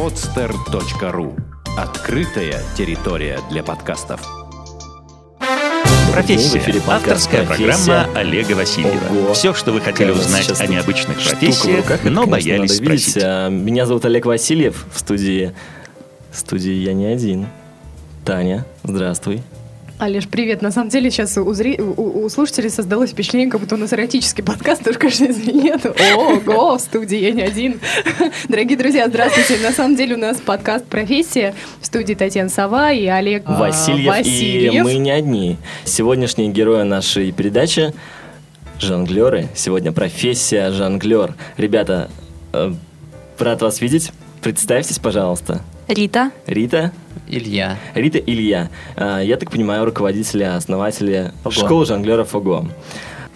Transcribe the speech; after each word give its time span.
podster.ru 0.00 1.38
Открытая 1.76 2.62
территория 2.74 3.38
для 3.50 3.62
подкастов. 3.62 4.26
Профессия. 6.10 6.62
Авторская 6.88 7.44
«Профессия». 7.44 7.84
программа 7.84 8.18
Олега 8.18 8.54
Васильева. 8.54 8.98
Ого. 9.10 9.34
Все, 9.34 9.52
что 9.52 9.72
вы 9.72 9.82
хотели 9.82 10.10
нас 10.10 10.24
узнать 10.24 10.58
о 10.58 10.66
необычных 10.68 11.22
профессиях, 11.22 11.84
руках, 11.84 12.00
но 12.04 12.22
конечно, 12.22 12.26
боялись 12.30 12.76
спросить. 12.78 13.16
Меня 13.16 13.84
зовут 13.84 14.06
Олег 14.06 14.24
Васильев. 14.24 14.86
В 14.90 14.98
студии... 14.98 15.54
В 16.32 16.38
студии 16.38 16.72
я 16.72 16.94
не 16.94 17.04
один. 17.04 17.48
Таня, 18.24 18.64
здравствуй. 18.84 19.42
Олеж, 20.00 20.28
привет. 20.28 20.62
На 20.62 20.70
самом 20.70 20.88
деле 20.88 21.10
сейчас 21.10 21.36
у, 21.36 21.44
зри- 21.52 21.78
у- 21.78 22.24
у 22.24 22.28
слушателей 22.30 22.70
создалось 22.70 23.10
впечатление, 23.10 23.50
как 23.50 23.60
будто 23.60 23.74
у 23.74 23.78
нас 23.78 23.92
эротический 23.92 24.42
подкаст, 24.42 24.82
только 24.82 25.00
конечно, 25.00 25.24
если 25.24 25.52
нет. 25.52 25.84
Ого, 26.16 26.78
в 26.78 26.80
студии 26.80 27.18
я 27.18 27.32
не 27.32 27.42
один. 27.42 27.78
Дорогие 28.48 28.78
друзья, 28.78 29.06
здравствуйте. 29.08 29.58
На 29.62 29.72
самом 29.72 29.96
деле 29.96 30.14
у 30.14 30.18
нас 30.18 30.38
подкаст 30.38 30.86
«Профессия». 30.86 31.54
В 31.82 31.86
студии 31.86 32.14
Татьяна 32.14 32.48
Сова 32.48 32.92
и 32.92 33.04
Олег 33.06 33.42
а, 33.44 33.58
Васильев, 33.60 34.06
Васильев. 34.08 34.72
и 34.72 34.80
мы 34.80 34.94
не 34.94 35.10
одни. 35.10 35.58
Сегодняшние 35.84 36.48
герои 36.48 36.82
нашей 36.84 37.30
передачи– 37.32 37.92
жонглеры. 38.80 39.48
Сегодня 39.54 39.92
профессия 39.92 40.70
жонглер. 40.70 41.34
Ребята, 41.58 42.10
э, 42.54 42.72
рад 43.38 43.60
вас 43.60 43.82
видеть. 43.82 44.12
Представьтесь, 44.40 44.98
пожалуйста. 44.98 45.60
Рита. 45.94 46.30
Рита? 46.46 46.92
Илья. 47.28 47.76
Рита 47.94 48.18
Илья. 48.18 48.70
Э, 48.96 49.20
Я 49.24 49.36
так 49.36 49.50
понимаю, 49.50 49.84
руководителя, 49.84 50.56
основателя 50.56 51.32
Ого. 51.44 51.50
школы 51.50 51.84
жонглеров 51.84 52.34
ОГО. 52.34 52.68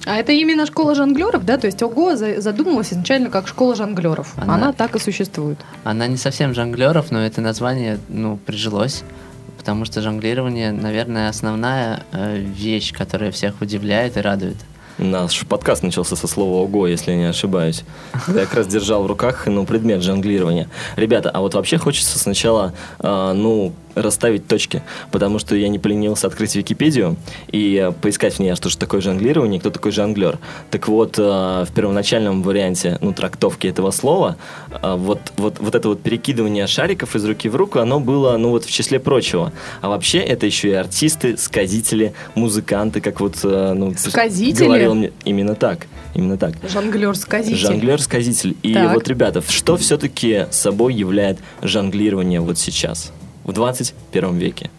А 0.06 0.16
это 0.16 0.32
именно 0.32 0.66
школа 0.66 0.94
жонглеров, 0.94 1.44
да? 1.44 1.56
То 1.58 1.66
есть 1.66 1.82
ОГО 1.82 2.16
за- 2.16 2.40
задумывалась 2.40 2.92
изначально 2.92 3.30
как 3.30 3.48
школа 3.48 3.74
жонглеров. 3.74 4.34
Она- 4.36 4.54
Она 4.54 4.72
так 4.72 4.94
и 4.94 4.98
существует. 5.00 5.58
Она 5.82 6.06
не 6.06 6.16
совсем 6.16 6.54
жонглеров, 6.54 7.10
но 7.10 7.24
это 7.24 7.40
название, 7.40 7.98
ну, 8.08 8.36
прижилось. 8.36 9.02
Потому 9.58 9.84
что 9.86 10.02
жонглирование, 10.02 10.72
наверное, 10.72 11.28
основная 11.30 12.04
э, 12.12 12.36
вещь, 12.38 12.92
которая 12.92 13.30
всех 13.32 13.60
удивляет 13.62 14.16
и 14.16 14.20
радует. 14.20 14.56
Наш 14.98 15.44
подкаст 15.46 15.82
начался 15.82 16.14
со 16.14 16.28
слова 16.28 16.62
«ого», 16.62 16.86
если 16.86 17.10
я 17.10 17.16
не 17.16 17.24
ошибаюсь. 17.24 17.82
Я 18.28 18.44
как 18.46 18.54
раз 18.54 18.66
держал 18.68 19.02
в 19.02 19.06
руках 19.06 19.46
ну, 19.46 19.66
предмет 19.66 20.02
жонглирования. 20.02 20.68
Ребята, 20.94 21.30
а 21.30 21.40
вот 21.40 21.54
вообще 21.54 21.78
хочется 21.78 22.18
сначала, 22.18 22.72
э, 23.00 23.32
ну, 23.34 23.72
расставить 23.94 24.46
точки, 24.46 24.82
потому 25.10 25.38
что 25.38 25.56
я 25.56 25.68
не 25.68 25.78
поленился 25.78 26.26
открыть 26.26 26.54
Википедию 26.56 27.16
и 27.50 27.76
э, 27.76 27.92
поискать 27.92 28.34
в 28.34 28.38
ней, 28.40 28.50
а 28.50 28.56
что 28.56 28.68
же 28.68 28.76
такое 28.76 29.00
жонглирование, 29.00 29.60
кто 29.60 29.70
такой 29.70 29.92
жонглер. 29.92 30.38
Так 30.70 30.88
вот, 30.88 31.18
э, 31.18 31.22
в 31.22 31.68
первоначальном 31.74 32.42
варианте, 32.42 32.98
ну, 33.00 33.12
трактовки 33.12 33.66
этого 33.66 33.90
слова, 33.90 34.36
э, 34.70 34.94
вот, 34.96 35.20
вот, 35.36 35.58
вот 35.58 35.74
это 35.74 35.88
вот 35.88 36.02
перекидывание 36.02 36.66
шариков 36.66 37.14
из 37.16 37.24
руки 37.24 37.48
в 37.48 37.56
руку, 37.56 37.78
оно 37.78 38.00
было, 38.00 38.36
ну, 38.36 38.50
вот 38.50 38.64
в 38.64 38.70
числе 38.70 38.98
прочего. 38.98 39.52
А 39.80 39.88
вообще 39.88 40.18
это 40.18 40.46
еще 40.46 40.70
и 40.70 40.74
артисты, 40.74 41.36
сказители, 41.36 42.12
музыканты, 42.34 43.00
как 43.00 43.20
вот, 43.20 43.38
ну, 43.42 43.94
Сказители? 43.96 44.64
говорил 44.64 44.94
мне 44.94 45.12
именно 45.24 45.54
так, 45.54 45.86
именно 46.14 46.36
так. 46.36 46.54
Жонглер-сказитель. 46.68 47.56
Жонглер-сказитель. 47.56 48.56
И 48.62 48.74
Так. 48.74 48.94
вот, 48.94 49.08
ребята, 49.08 49.42
что 49.48 49.76
все-таки 49.76 50.46
собой 50.50 50.94
являет 50.94 51.38
жонглирование 51.62 52.40
вот 52.40 52.58
сейчас, 52.58 53.12
в 53.44 53.52
21 53.52 54.36
веке? 54.38 54.70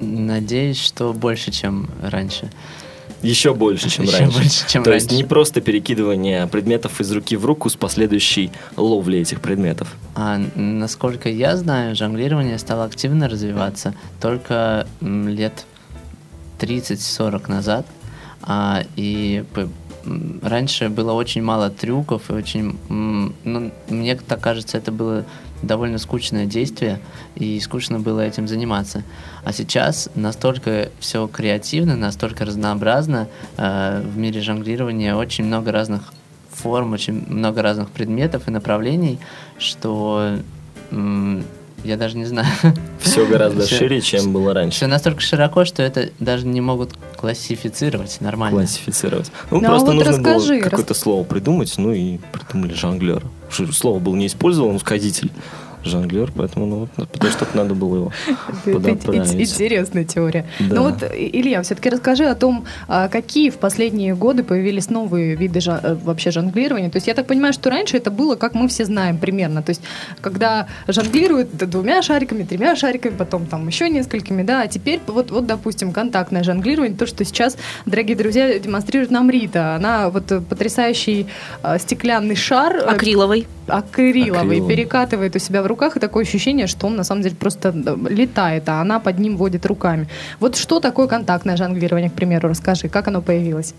Надеюсь, 0.00 0.78
что 0.80 1.12
больше, 1.12 1.50
чем 1.50 1.88
раньше. 2.02 2.50
Еще 3.22 3.52
больше, 3.52 3.90
чем 3.90 4.04
Еще 4.04 4.18
раньше. 4.18 4.38
больше, 4.38 4.68
чем 4.68 4.84
То 4.84 4.92
есть 4.92 5.08
раньше. 5.10 5.22
не 5.24 5.28
просто 5.28 5.60
перекидывание 5.60 6.46
предметов 6.46 7.00
из 7.00 7.10
руки 7.10 7.36
в 7.36 7.44
руку 7.44 7.68
с 7.68 7.74
последующей 7.74 8.52
ловлей 8.76 9.22
этих 9.22 9.40
предметов. 9.40 9.96
А 10.14 10.38
насколько 10.54 11.28
я 11.28 11.56
знаю, 11.56 11.96
жонглирование 11.96 12.58
стало 12.58 12.84
активно 12.84 13.28
развиваться 13.28 13.94
только 14.20 14.86
лет 15.00 15.64
30-40 16.60 17.50
назад. 17.50 17.86
А, 18.42 18.84
и 18.94 19.44
раньше 20.42 20.88
было 20.88 21.12
очень 21.12 21.42
мало 21.42 21.70
трюков, 21.70 22.30
и 22.30 22.32
очень, 22.32 22.78
ну, 22.88 23.70
мне 23.88 24.16
так 24.16 24.40
кажется, 24.40 24.78
это 24.78 24.92
было 24.92 25.24
довольно 25.62 25.98
скучное 25.98 26.46
действие, 26.46 27.00
и 27.34 27.58
скучно 27.60 27.98
было 27.98 28.20
этим 28.20 28.46
заниматься. 28.46 29.02
А 29.44 29.52
сейчас 29.52 30.08
настолько 30.14 30.90
все 31.00 31.26
креативно, 31.26 31.96
настолько 31.96 32.44
разнообразно 32.44 33.28
э, 33.56 34.02
в 34.02 34.16
мире 34.16 34.40
жонглирования, 34.40 35.14
очень 35.14 35.44
много 35.44 35.72
разных 35.72 36.12
форм, 36.50 36.92
очень 36.92 37.24
много 37.28 37.62
разных 37.62 37.90
предметов 37.90 38.48
и 38.48 38.50
направлений, 38.50 39.18
что 39.58 40.38
я 41.84 41.96
даже 41.96 42.16
не 42.16 42.24
знаю. 42.24 42.48
Все 43.00 43.26
гораздо 43.26 43.62
Всё- 43.64 43.76
шире, 43.76 44.00
чем 44.00 44.32
было 44.32 44.52
раньше. 44.54 44.76
Все 44.76 44.86
настолько 44.86 45.20
широко, 45.20 45.64
что 45.64 45.82
это 45.82 46.10
даже 46.18 46.46
не 46.46 46.60
могут 46.60 46.90
классифицировать 47.16 48.20
нормально. 48.20 48.58
Классифицировать. 48.60 49.30
Ну, 49.50 49.60
Ну, 49.60 49.66
а 49.66 49.70
просто 49.70 49.86
вот 49.86 49.94
нужно 49.94 50.12
расскажи, 50.12 50.54
было 50.60 50.68
какое-то 50.70 50.94
слово 50.94 51.24
придумать, 51.24 51.72
ну 51.78 51.92
и 51.92 52.18
придумали 52.32 52.74
жонглер. 52.74 53.22
Слово 53.72 53.98
было 53.98 54.14
не 54.16 54.26
использовано, 54.26 54.74
ну, 54.74 54.78
сказитель. 54.78 55.30
Жонглер, 55.88 56.30
поэтому, 56.34 56.66
ну, 56.66 56.88
вот, 56.96 57.08
потому 57.08 57.32
что 57.32 57.46
надо 57.54 57.74
было 57.74 57.96
его 57.96 58.12
ин- 58.66 59.40
интересная 59.40 60.04
теория. 60.04 60.46
Да. 60.60 60.74
Ну 60.76 60.82
вот, 60.82 61.02
Илья, 61.02 61.62
все-таки 61.62 61.88
расскажи 61.90 62.24
о 62.24 62.34
том, 62.34 62.64
а, 62.86 63.08
какие 63.08 63.50
в 63.50 63.56
последние 63.56 64.14
годы 64.14 64.42
появились 64.42 64.90
новые 64.90 65.34
виды 65.34 65.58
жон- 65.60 65.80
э, 65.82 65.94
вообще 66.04 66.30
жонглирования. 66.30 66.90
То 66.90 66.96
есть 66.96 67.06
я 67.06 67.14
так 67.14 67.26
понимаю, 67.26 67.52
что 67.52 67.70
раньше 67.70 67.96
это 67.96 68.10
было, 68.10 68.36
как 68.36 68.54
мы 68.54 68.68
все 68.68 68.84
знаем 68.84 69.18
примерно. 69.18 69.62
То 69.62 69.70
есть 69.70 69.82
когда 70.20 70.66
жонглируют 70.86 71.50
двумя 71.56 72.02
шариками, 72.02 72.44
тремя 72.44 72.76
шариками, 72.76 73.14
потом 73.14 73.46
там 73.46 73.66
еще 73.66 73.88
несколькими, 73.88 74.42
да, 74.42 74.62
а 74.62 74.66
теперь 74.68 75.00
вот, 75.06 75.30
вот 75.30 75.46
допустим, 75.46 75.92
контактное 75.92 76.42
жонглирование, 76.42 76.96
то, 76.96 77.06
что 77.06 77.24
сейчас, 77.24 77.56
дорогие 77.86 78.16
друзья, 78.16 78.58
демонстрирует 78.58 79.10
нам 79.10 79.30
Рита. 79.30 79.74
Она 79.76 80.10
вот 80.10 80.24
потрясающий 80.48 81.26
а, 81.62 81.78
стеклянный 81.78 82.36
шар, 82.36 82.76
э, 82.76 82.80
Акриловый. 82.80 83.46
акриловый, 83.66 84.40
Акриловый. 84.40 84.68
перекатывает 84.76 85.36
у 85.36 85.38
себя 85.38 85.62
в 85.62 85.66
руках, 85.66 85.77
и 85.96 86.00
такое 86.00 86.24
ощущение, 86.24 86.66
что 86.66 86.86
он 86.86 86.96
на 86.96 87.04
самом 87.04 87.22
деле 87.22 87.36
просто 87.36 87.70
летает, 88.08 88.68
а 88.68 88.80
она 88.80 89.00
под 89.00 89.18
ним 89.18 89.36
водит 89.36 89.66
руками. 89.66 90.08
Вот 90.40 90.56
что 90.56 90.80
такое 90.80 91.06
контактное 91.06 91.56
жонглирование, 91.56 92.10
к 92.10 92.14
примеру, 92.14 92.48
расскажи, 92.48 92.88
как 92.88 93.08
оно 93.08 93.22
появилось? 93.22 93.74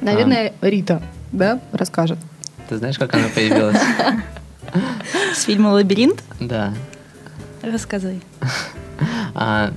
Наверное, 0.00 0.52
Рита, 0.60 1.02
да, 1.32 1.60
расскажет. 1.72 2.18
Ты 2.68 2.76
знаешь, 2.76 2.98
как 2.98 3.14
оно 3.14 3.28
появилось? 3.34 3.76
С 5.34 5.44
фильма 5.44 5.68
«Лабиринт». 5.68 6.22
Да. 6.38 6.72
Рассказывай. 7.62 8.20
А, 9.34 9.72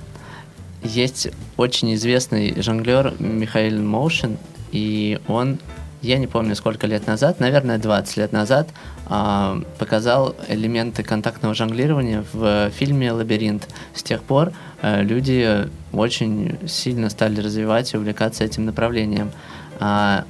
есть 0.84 1.30
очень 1.58 1.94
известный 1.96 2.62
жонглер 2.62 3.14
Михаил 3.20 3.82
Моушен, 3.82 4.38
и 4.72 5.20
он, 5.28 5.60
я 6.04 6.18
не 6.18 6.28
помню 6.28 6.56
сколько 6.56 6.86
лет 6.86 7.08
назад, 7.08 7.40
наверное, 7.40 7.78
20 7.78 8.18
лет 8.18 8.34
назад, 8.34 8.70
а, 9.08 9.62
показал 9.80 10.36
элементы 10.50 11.02
контактного 11.02 11.56
жонглирования 11.56 12.26
в 12.34 12.70
фильме 12.72 13.14
«Лабиринт». 13.14 13.70
С 13.96 14.04
тех 14.04 14.22
пор 14.22 14.52
э, 14.82 15.02
люди 15.02 15.70
очень 15.94 16.60
сильно 16.68 17.10
стали 17.10 17.40
развивать 17.40 17.94
и 17.94 17.98
увлекаться 17.98 18.44
этим 18.44 18.66
направлением. 18.66 19.32
А, 19.80 20.26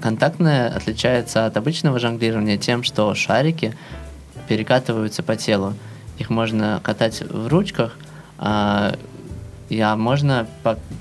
контактное 0.00 0.74
отличается 0.74 1.44
от 1.44 1.56
обычного 1.56 1.98
жонглирования 1.98 2.56
тем, 2.56 2.82
что 2.82 3.14
шарики 3.14 3.76
перекатываются 4.48 5.22
по 5.22 5.36
телу. 5.36 5.74
Их 6.18 6.30
можно 6.30 6.80
катать 6.82 7.20
в 7.20 7.46
ручках, 7.46 7.94
а, 8.38 8.94
а 9.70 9.96
можно 9.96 10.46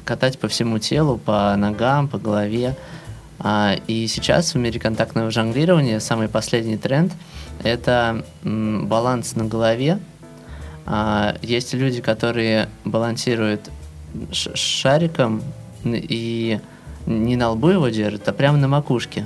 катать 0.03 0.39
по 0.39 0.49
всему 0.49 0.77
телу, 0.77 1.17
по 1.17 1.55
ногам, 1.55 2.09
по 2.09 2.17
голове. 2.17 2.75
А, 3.39 3.75
и 3.87 4.07
сейчас 4.07 4.53
в 4.53 4.57
мире 4.57 4.79
контактного 4.79 5.31
жонглирования 5.31 5.99
самый 5.99 6.27
последний 6.27 6.77
тренд– 6.77 7.13
это 7.63 8.25
баланс 8.43 9.35
на 9.35 9.45
голове. 9.45 9.99
А, 10.85 11.35
есть 11.41 11.73
люди, 11.73 12.01
которые 12.01 12.69
балансируют 12.83 13.69
шариком 14.33 15.41
и 15.83 16.59
не 17.05 17.35
на 17.35 17.51
лбу 17.51 17.69
его 17.69 17.89
держат, 17.89 18.27
а 18.27 18.33
прямо 18.33 18.57
на 18.57 18.67
макушке. 18.67 19.25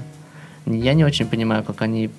Я 0.65 0.93
не 0.93 1.03
очень 1.03 1.25
понимаю, 1.25 1.63
как 1.63 1.81
они 1.81 2.09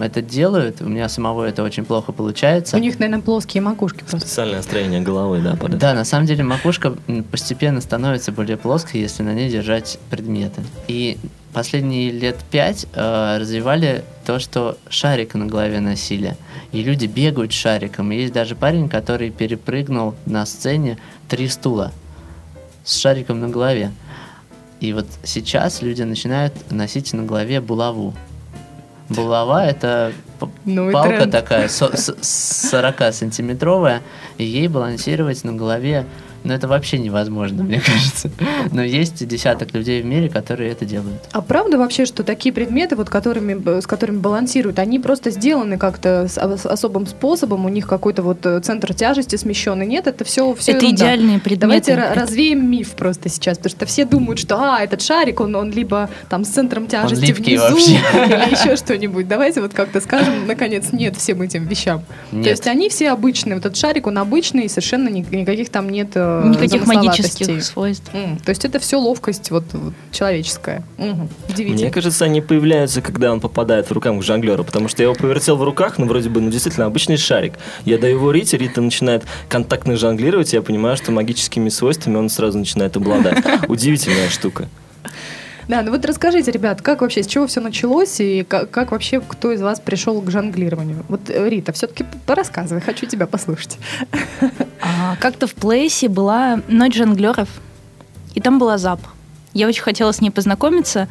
это 0.00 0.22
делают. 0.22 0.80
У 0.80 0.88
меня 0.88 1.08
самого 1.08 1.44
это 1.44 1.62
очень 1.62 1.84
плохо 1.84 2.12
получается. 2.12 2.76
У 2.76 2.80
них, 2.80 2.98
наверное, 2.98 3.22
плоские 3.22 3.62
макушки 3.62 4.00
просто. 4.00 4.20
Специальное 4.20 4.62
строение 4.62 5.00
головы, 5.00 5.40
да, 5.40 5.56
под 5.56 5.70
это. 5.70 5.78
Да, 5.78 5.94
на 5.94 6.04
самом 6.04 6.26
деле 6.26 6.44
макушка 6.44 6.94
постепенно 7.30 7.80
становится 7.80 8.32
более 8.32 8.56
плоской, 8.56 9.00
если 9.00 9.22
на 9.22 9.34
ней 9.34 9.50
держать 9.50 9.98
предметы. 10.10 10.62
И 10.88 11.18
последние 11.52 12.10
лет 12.10 12.36
пять 12.50 12.86
э, 12.92 13.38
развивали 13.38 14.04
то, 14.26 14.38
что 14.38 14.76
шарик 14.88 15.34
на 15.34 15.46
голове 15.46 15.80
носили. 15.80 16.36
И 16.72 16.82
люди 16.82 17.06
бегают 17.06 17.52
с 17.52 17.56
шариком. 17.56 18.10
И 18.12 18.16
есть 18.16 18.32
даже 18.32 18.56
парень, 18.56 18.88
который 18.88 19.30
перепрыгнул 19.30 20.14
на 20.26 20.44
сцене 20.46 20.98
три 21.28 21.48
стула 21.48 21.92
с 22.84 22.96
шариком 22.96 23.40
на 23.40 23.48
голове. 23.48 23.92
И 24.80 24.92
вот 24.92 25.06
сейчас 25.22 25.80
люди 25.80 26.02
начинают 26.02 26.70
носить 26.70 27.12
на 27.12 27.22
голове 27.22 27.60
булаву. 27.60 28.12
Булава 29.08 29.64
это 29.66 30.12
п- 30.40 30.46
Ну 30.64 30.90
палка 30.92 31.16
тренд. 31.16 31.32
такая, 31.32 31.68
со- 31.68 31.96
с- 31.96 32.14
40-сантиметровая, 32.72 34.00
и 34.38 34.44
ей 34.44 34.68
балансировать 34.68 35.44
на 35.44 35.52
голове, 35.52 36.06
ну 36.44 36.52
это 36.54 36.68
вообще 36.68 36.98
невозможно, 36.98 37.62
мне 37.64 37.80
кажется. 37.80 38.30
Но 38.70 38.82
есть 38.82 39.26
десяток 39.26 39.74
людей 39.74 40.02
в 40.02 40.04
мире, 40.04 40.28
которые 40.28 40.70
это 40.70 40.84
делают. 40.84 41.22
А 41.32 41.40
правда 41.40 41.78
вообще, 41.78 42.04
что 42.06 42.22
такие 42.22 42.52
предметы, 42.52 42.96
вот 42.96 43.08
которыми, 43.10 43.80
с 43.80 43.86
которыми 43.86 44.18
балансируют, 44.18 44.78
они 44.78 44.98
просто 44.98 45.30
сделаны 45.30 45.78
как-то 45.78 46.28
с 46.28 46.38
ос- 46.38 46.66
особым 46.66 47.06
способом, 47.06 47.64
у 47.64 47.68
них 47.68 47.86
какой-то 47.86 48.22
вот 48.22 48.44
э, 48.46 48.60
центр 48.60 48.94
тяжести 48.94 49.36
смещенный? 49.36 49.86
Нет, 49.86 50.06
это 50.06 50.24
все, 50.24 50.54
все 50.54 50.72
Это 50.72 50.90
идеальные 50.90 51.38
предметы. 51.40 51.60
Давайте 51.60 51.92
ра- 51.92 52.14
развеем 52.14 52.70
миф 52.70 52.90
просто 52.90 53.28
сейчас, 53.28 53.56
потому 53.58 53.70
что 53.70 53.86
все 53.86 54.04
думают, 54.04 54.38
что 54.38 54.56
а, 54.60 54.80
этот 54.82 55.02
шарик, 55.02 55.40
он, 55.40 55.54
он 55.56 55.70
либо 55.70 56.10
там 56.28 56.44
с 56.44 56.48
центром 56.48 56.86
тяжести 56.86 57.32
внизу 57.32 57.62
вообще. 57.70 57.92
или 58.14 58.52
еще 58.52 58.76
что-нибудь. 58.76 59.26
Давайте 59.28 59.60
вот 59.60 59.72
как-то 59.72 60.00
скажем, 60.00 60.46
наконец, 60.46 60.92
нет 60.92 61.16
всем 61.16 61.42
этим 61.42 61.66
вещам. 61.66 62.02
То 62.30 62.36
Нет. 62.36 62.46
есть 62.46 62.66
они 62.66 62.88
все 62.88 63.10
обычные. 63.10 63.54
Вот 63.56 63.64
этот 63.64 63.76
шарик, 63.76 64.06
он 64.06 64.18
обычный, 64.18 64.64
и 64.64 64.68
совершенно 64.68 65.08
ни- 65.08 65.24
никаких 65.34 65.70
там 65.70 65.88
нет 65.88 66.10
э, 66.14 66.33
Никаких 66.42 66.84
замысловатостей. 66.84 67.46
магических 67.46 67.64
свойств. 67.64 68.10
М, 68.12 68.38
То 68.38 68.50
есть 68.50 68.64
это 68.64 68.78
все 68.78 68.96
ловкость 68.98 69.50
вот, 69.50 69.64
вот 69.72 69.92
человеческая. 70.12 70.84
Мгм. 70.98 71.28
Удивительно. 71.48 71.82
Мне 71.82 71.90
кажется, 71.90 72.24
они 72.24 72.40
появляются, 72.40 73.00
когда 73.02 73.32
он 73.32 73.40
попадает 73.40 73.88
в 73.88 73.92
рукам 73.92 74.18
к 74.20 74.22
жонглеру, 74.22 74.64
потому 74.64 74.88
что 74.88 75.02
я 75.02 75.08
его 75.08 75.14
повертел 75.14 75.56
в 75.56 75.62
руках, 75.62 75.98
ну, 75.98 76.06
вроде 76.06 76.28
бы, 76.28 76.40
ну, 76.40 76.50
действительно, 76.50 76.86
обычный 76.86 77.16
шарик. 77.16 77.54
Я 77.84 77.98
даю 77.98 78.16
его 78.16 78.30
Рите, 78.32 78.56
Рита 78.56 78.80
начинает 78.80 79.24
контактно 79.48 79.96
жонглировать, 79.96 80.52
и 80.52 80.56
я 80.56 80.62
понимаю, 80.62 80.96
что 80.96 81.12
магическими 81.12 81.68
свойствами 81.68 82.16
он 82.16 82.28
сразу 82.28 82.58
начинает 82.58 82.96
обладать. 82.96 83.44
Удивительная 83.68 84.28
штука. 84.28 84.68
Да, 85.68 85.82
ну 85.82 85.90
вот 85.90 86.04
расскажите, 86.04 86.50
ребят, 86.50 86.82
как 86.82 87.00
вообще, 87.00 87.22
с 87.22 87.26
чего 87.26 87.46
все 87.46 87.60
началось 87.60 88.20
и 88.20 88.44
как, 88.44 88.70
как 88.70 88.92
вообще 88.92 89.20
кто 89.20 89.52
из 89.52 89.62
вас 89.62 89.80
пришел 89.80 90.20
к 90.20 90.30
жонглированию? 90.30 91.04
Вот, 91.08 91.28
э, 91.28 91.48
Рита, 91.48 91.72
все-таки 91.72 92.04
порассказывай, 92.26 92.80
хочу 92.80 93.06
тебя 93.06 93.26
послушать. 93.26 93.78
А, 94.80 95.16
Как-то 95.20 95.46
в 95.46 95.54
Плейсе 95.54 96.08
была 96.08 96.60
ночь 96.68 96.94
жонглеров, 96.96 97.48
и 98.34 98.40
там 98.40 98.58
была 98.58 98.76
ЗАП. 98.76 99.00
Я 99.54 99.68
очень 99.68 99.82
хотела 99.82 100.12
с 100.12 100.20
ней 100.20 100.30
познакомиться, 100.30 101.08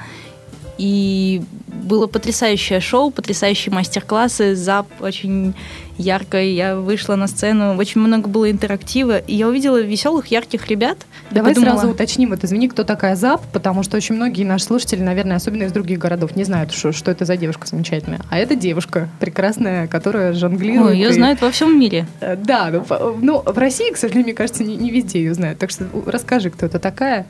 и 0.78 1.42
было 1.68 2.08
потрясающее 2.08 2.80
шоу, 2.80 3.12
потрясающие 3.12 3.74
мастер-классы, 3.74 4.56
ЗАП 4.56 4.88
очень 5.02 5.54
ярко, 5.98 6.42
я 6.42 6.76
вышла 6.76 7.16
на 7.16 7.28
сцену, 7.28 7.76
очень 7.78 8.02
много 8.02 8.28
было 8.28 8.50
интерактива, 8.50 9.18
и 9.20 9.36
я 9.36 9.48
увидела 9.48 9.80
веселых, 9.82 10.28
ярких 10.28 10.68
ребят. 10.68 10.98
Давай 11.30 11.54
подумала, 11.54 11.78
сразу 11.78 11.92
уточним, 11.92 12.32
вот 12.32 12.44
извини, 12.44 12.68
кто 12.70 12.84
такая 12.84 13.16
ЗАП, 13.16 13.44
потому 13.52 13.84
что 13.84 13.98
очень 13.98 14.16
многие 14.16 14.44
наши 14.44 14.66
слушатели, 14.66 15.02
наверное, 15.02 15.38
особенно 15.38 15.64
из 15.64 15.72
других 15.72 16.00
городов, 16.00 16.36
не 16.36 16.44
знают, 16.44 16.72
что, 16.74 16.92
что 16.92 17.12
это 17.12 17.26
за 17.26 17.38
девушка 17.38 17.68
замечательная. 17.68 18.22
А 18.30 18.40
это 18.40 18.56
девушка 18.56 19.10
прекрасная, 19.20 19.88
которая 19.88 20.34
жонглирует. 20.34 20.92
Ой, 20.92 20.98
ее 20.98 21.10
и- 21.10 21.14
знают 21.14 21.42
во 21.42 21.52
всем 21.52 21.80
мире. 21.80 22.08
Э, 22.22 22.36
Да, 22.36 22.72
ну, 22.72 23.18
ну, 23.22 23.44
в 23.46 23.58
России, 23.58 23.92
к 23.92 23.98
сожалению, 23.98 24.26
мне 24.26 24.34
кажется, 24.34 24.64
не, 24.64 24.76
не 24.76 24.90
везде 24.90 25.20
ее 25.20 25.34
знают. 25.36 25.60
Так 25.60 25.70
что 25.70 25.86
расскажи, 26.08 26.50
кто 26.50 26.66
это 26.66 26.80
такая. 26.80 27.28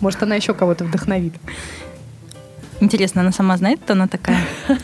Может, 0.00 0.22
она 0.22 0.34
еще 0.34 0.54
кого-то 0.54 0.84
вдохновит. 0.84 1.34
Интересно, 2.80 3.20
она 3.20 3.32
сама 3.32 3.56
знает, 3.56 3.80
кто 3.80 3.92
она 3.92 4.08
такая? 4.08 4.40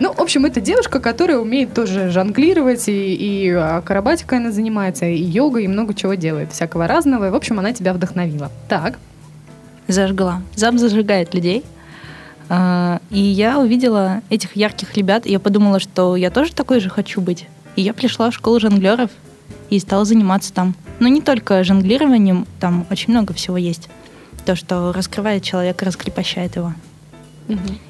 Ну, 0.00 0.12
в 0.12 0.20
общем, 0.20 0.44
это 0.44 0.60
девушка, 0.60 1.00
которая 1.00 1.38
умеет 1.38 1.74
тоже 1.74 2.10
жонглировать, 2.10 2.86
и, 2.86 3.14
и 3.14 3.50
акробатикой 3.50 4.38
она 4.38 4.52
занимается, 4.52 5.06
и 5.06 5.20
йогой, 5.20 5.64
и 5.64 5.68
много 5.68 5.92
чего 5.92 6.14
делает, 6.14 6.52
всякого 6.52 6.86
разного. 6.86 7.26
И, 7.26 7.30
в 7.30 7.34
общем, 7.34 7.58
она 7.58 7.72
тебя 7.72 7.92
вдохновила. 7.92 8.52
Так, 8.68 8.96
Зажгла. 9.88 10.42
ЗАП 10.54 10.76
зажигает 10.76 11.34
людей. 11.34 11.64
А, 12.50 13.00
И 13.10 13.18
я 13.18 13.58
увидела 13.58 14.20
этих 14.28 14.54
ярких 14.54 14.94
ребят, 14.96 15.26
и 15.26 15.32
я 15.32 15.40
подумала, 15.40 15.80
что 15.80 16.14
я 16.14 16.30
тоже 16.30 16.52
такой 16.52 16.80
же 16.80 16.90
хочу 16.90 17.20
быть. 17.22 17.46
И 17.74 17.82
я 17.82 17.94
пришла 17.94 18.30
в 18.30 18.34
школу 18.34 18.60
жонглеров 18.60 19.10
и 19.70 19.78
стала 19.78 20.04
заниматься 20.04 20.52
там. 20.52 20.74
Но 21.00 21.08
не 21.08 21.22
только 21.22 21.64
жонглированием, 21.64 22.46
там 22.60 22.86
очень 22.90 23.12
много 23.12 23.32
всего 23.32 23.56
есть. 23.56 23.88
То, 24.48 24.56
что 24.56 24.92
раскрывает 24.94 25.42
человека, 25.42 25.84
раскрепощает 25.84 26.56
его. 26.56 26.72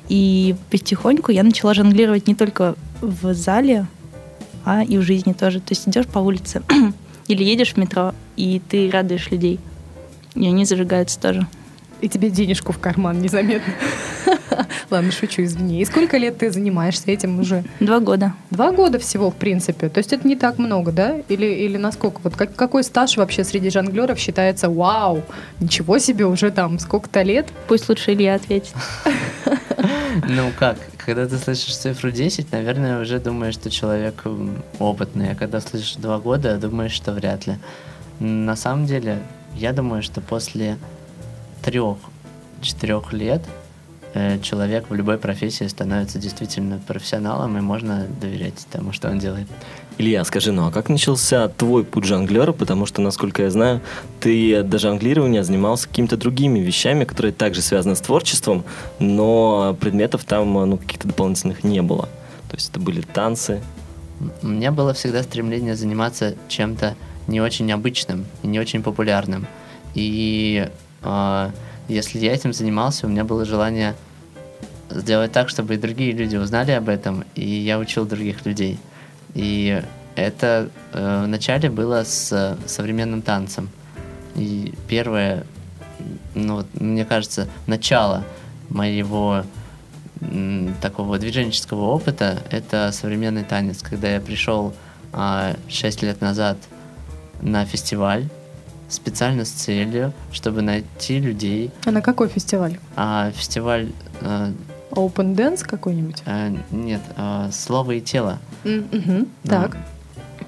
И 0.09 0.57
потихоньку 0.71 1.31
я 1.31 1.45
начала 1.45 1.73
жонглировать 1.73 2.27
не 2.27 2.35
только 2.35 2.75
в 3.01 3.33
зале, 3.33 3.87
а 4.65 4.83
и 4.83 4.99
в 4.99 5.03
жизни 5.03 5.35
тоже. 5.35 5.61
То 5.61 5.71
есть 5.71 5.87
идешь 5.87 6.09
по 6.09 6.19
улице 6.19 6.65
или 7.29 7.45
едешь 7.45 7.75
в 7.75 7.77
метро, 7.77 8.13
и 8.35 8.61
ты 8.69 8.91
радуешь 8.91 9.31
людей. 9.31 9.61
И 10.35 10.49
они 10.49 10.65
зажигаются 10.65 11.21
тоже. 11.21 11.47
И 12.01 12.09
тебе 12.09 12.31
денежку 12.31 12.73
в 12.73 12.79
карман 12.79 13.21
незаметно. 13.21 13.73
Ладно, 14.91 15.13
шучу, 15.13 15.43
извини. 15.43 15.81
И 15.81 15.85
сколько 15.85 16.17
лет 16.17 16.39
ты 16.39 16.51
занимаешься 16.51 17.11
этим 17.11 17.39
уже? 17.41 17.65
Два 17.81 18.01
года. 18.01 18.33
Два 18.51 18.73
года 18.73 18.99
всего, 18.99 19.31
в 19.31 19.35
принципе. 19.35 19.89
То 19.89 19.99
есть 19.99 20.13
это 20.13 20.27
не 20.27 20.37
так 20.37 20.59
много, 20.59 20.93
да? 20.93 21.17
Или, 21.29 21.47
или 21.47 21.77
насколько? 21.77 22.21
Вот 22.25 22.37
как- 22.37 22.55
какой 22.55 22.85
стаж 22.85 23.17
вообще 23.17 23.45
среди 23.45 23.71
жонглеров 23.71 24.19
считается 24.19 24.69
вау? 24.71 25.23
Ничего 25.61 25.99
себе, 25.99 26.27
уже 26.27 26.51
там 26.51 26.79
сколько-то 26.79 27.23
лет? 27.23 27.49
Пусть 27.69 27.89
лучше 27.89 28.13
Илья 28.13 28.35
ответит. 28.35 28.75
Ну 30.29 30.51
как, 30.59 30.77
когда 30.97 31.27
ты 31.29 31.37
слышишь 31.39 31.77
цифру 31.77 32.11
10, 32.11 32.51
наверное, 32.51 33.01
уже 33.01 33.21
думаешь, 33.21 33.55
что 33.55 33.71
человек 33.71 34.25
опытный, 34.81 35.33
а 35.33 35.35
когда 35.37 35.61
слышишь 35.61 35.95
2 35.97 36.19
года, 36.19 36.57
думаешь, 36.57 36.93
что 36.93 37.13
вряд 37.13 37.47
ли. 37.47 37.55
На 38.19 38.57
самом 38.57 38.87
деле, 38.87 39.21
я 39.55 39.73
думаю, 39.73 40.03
что 40.03 40.21
после 40.21 40.77
трех-четырех 41.63 43.13
лет 43.13 43.43
э, 44.15 44.39
человек 44.41 44.91
в 44.91 44.95
любой 44.95 45.19
профессии 45.19 45.67
становится 45.67 46.19
действительно 46.19 46.81
профессионалом, 46.87 47.57
и 47.59 47.61
можно 47.61 48.07
доверять 48.21 48.67
тому, 48.71 48.93
что 48.93 49.09
он 49.09 49.19
делает. 49.19 49.49
Илья, 49.99 50.25
скажи, 50.25 50.53
ну 50.53 50.69
а 50.69 50.71
как 50.71 50.89
начался 50.89 51.49
твой 51.49 51.85
путь 51.85 52.05
жонглера? 52.05 52.53
Потому 52.53 52.87
что, 52.87 53.03
насколько 53.03 53.43
я 53.43 53.51
знаю, 53.51 53.81
ты 54.21 54.63
до 54.63 54.79
жонглирования 54.79 55.43
занимался 55.43 55.89
какими-то 55.89 56.17
другими 56.17 56.61
вещами, 56.61 57.05
которые 57.05 57.33
также 57.33 57.63
связаны 57.63 57.97
с 57.97 58.01
творчеством, 58.01 58.65
но 59.01 59.77
предметов 59.81 60.25
там 60.25 60.53
ну, 60.53 60.77
каких-то 60.77 61.09
дополнительных 61.09 61.65
не 61.65 61.83
было. 61.83 62.09
То 62.49 62.57
есть 62.57 62.71
это 62.71 62.79
были 62.79 63.01
танцы. 63.01 63.61
У 64.43 64.47
меня 64.47 64.71
было 64.71 64.95
всегда 64.95 65.23
стремление 65.23 65.75
заниматься 65.77 66.37
чем-то 66.49 66.95
не 67.27 67.41
очень 67.41 67.71
обычным 67.73 68.27
и 68.43 68.47
не 68.47 68.59
очень 68.61 68.83
популярным. 68.83 69.47
И 69.95 70.69
если 71.03 72.19
я 72.19 72.35
этим 72.35 72.53
занимался, 72.53 73.07
у 73.07 73.11
меня 73.11 73.25
было 73.25 73.45
желание 73.45 73.95
сделать 74.91 75.33
так, 75.33 75.49
чтобы 75.49 75.75
и 75.75 75.77
другие 75.79 76.13
люди 76.13 76.37
узнали 76.37 76.73
об 76.73 76.89
этом, 76.89 77.25
и 77.35 77.47
я 77.47 77.79
учил 77.79 78.05
других 78.05 78.47
людей. 78.47 78.79
И 79.35 79.83
это 80.17 80.71
э, 80.93 81.23
вначале 81.27 81.71
было 81.71 82.03
с 82.05 82.33
э, 82.33 82.57
современным 82.67 83.23
танцем. 83.23 83.69
И 84.35 84.75
первое, 84.89 85.45
ну, 86.35 86.65
мне 86.75 87.05
кажется, 87.05 87.49
начало 87.67 88.25
моего 88.69 89.45
м, 90.21 90.75
такого 90.81 91.19
движенческого 91.19 91.87
опыта 91.87 92.43
это 92.51 92.91
современный 92.93 93.45
танец. 93.45 93.83
Когда 93.83 94.09
я 94.09 94.21
пришел 94.21 94.75
а, 95.13 95.57
6 95.69 96.03
лет 96.03 96.21
назад 96.21 96.59
на 97.41 97.65
фестиваль 97.65 98.29
специально 98.89 99.45
с 99.45 99.51
целью, 99.51 100.13
чтобы 100.33 100.63
найти 100.63 101.19
людей. 101.21 101.71
А 101.85 101.91
на 101.91 102.01
какой 102.03 102.29
фестиваль? 102.29 102.79
А, 102.97 103.31
фестиваль 103.33 103.89
э, 104.21 104.53
Open 104.91 105.35
Dance 105.37 105.65
какой-нибудь? 105.67 106.23
э, 106.27 106.57
нет, 106.71 107.01
э, 107.17 107.51
слово 107.53 107.93
и 107.93 108.01
тело. 108.01 108.39
М, 108.65 108.89
мгм. 108.93 109.19
Ну, 109.45 109.51
Так. 109.51 109.77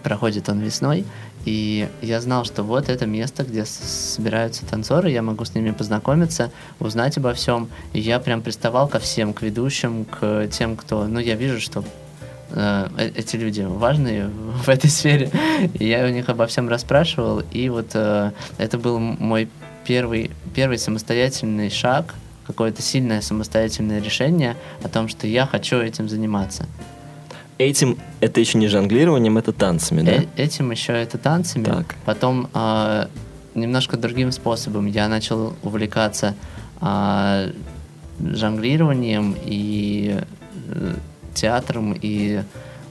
проходит 0.02 0.48
он 0.48 0.60
весной, 0.60 1.04
и 1.44 1.88
я 2.02 2.20
знал, 2.20 2.44
что 2.44 2.62
вот 2.62 2.88
это 2.88 3.06
место, 3.06 3.44
где 3.44 3.64
собираются 3.64 4.66
танцоры, 4.66 5.10
я 5.10 5.22
могу 5.22 5.44
с 5.44 5.54
ними 5.54 5.70
познакомиться, 5.70 6.50
узнать 6.78 7.16
обо 7.16 7.32
всем. 7.32 7.68
И 7.94 8.00
я 8.00 8.18
прям 8.20 8.42
приставал 8.42 8.88
ко 8.88 8.98
всем, 8.98 9.32
к 9.32 9.40
ведущим, 9.42 10.04
к 10.04 10.48
тем, 10.48 10.76
кто... 10.76 11.06
Ну, 11.06 11.18
я 11.18 11.36
вижу, 11.36 11.58
что 11.60 11.82
э, 12.50 12.88
э- 12.98 13.12
эти 13.16 13.36
люди 13.36 13.62
важные 13.62 14.28
в 14.64 14.68
этой 14.68 14.90
сфере. 14.90 15.30
И 15.74 15.86
я 15.86 16.04
у 16.04 16.08
них 16.08 16.28
обо 16.28 16.46
всем 16.46 16.68
расспрашивал, 16.68 17.42
и 17.52 17.68
вот 17.68 17.90
э, 17.94 18.32
это 18.58 18.78
был 18.78 18.98
мой 18.98 19.48
первый, 19.84 20.30
первый 20.54 20.78
самостоятельный 20.78 21.70
шаг, 21.70 22.14
какое-то 22.46 22.82
сильное 22.82 23.20
самостоятельное 23.20 24.00
решение 24.00 24.56
о 24.82 24.88
том, 24.88 25.08
что 25.08 25.26
я 25.26 25.46
хочу 25.46 25.76
этим 25.76 26.08
заниматься. 26.08 26.66
Этим 27.58 27.98
это 28.20 28.40
еще 28.40 28.58
не 28.58 28.68
жонглированием, 28.68 29.36
это 29.36 29.52
танцами, 29.52 30.02
да? 30.02 30.12
Э- 30.12 30.26
этим 30.36 30.70
еще 30.70 30.92
это 30.92 31.18
танцами. 31.18 31.64
Так. 31.64 31.94
Потом 32.06 32.48
а, 32.54 33.08
немножко 33.54 33.96
другим 33.96 34.32
способом 34.32 34.86
я 34.86 35.08
начал 35.08 35.54
увлекаться 35.62 36.34
а, 36.80 37.50
жонглированием 38.18 39.36
и 39.44 40.20
э, 40.68 40.94
театром 41.34 41.96
и 42.00 42.42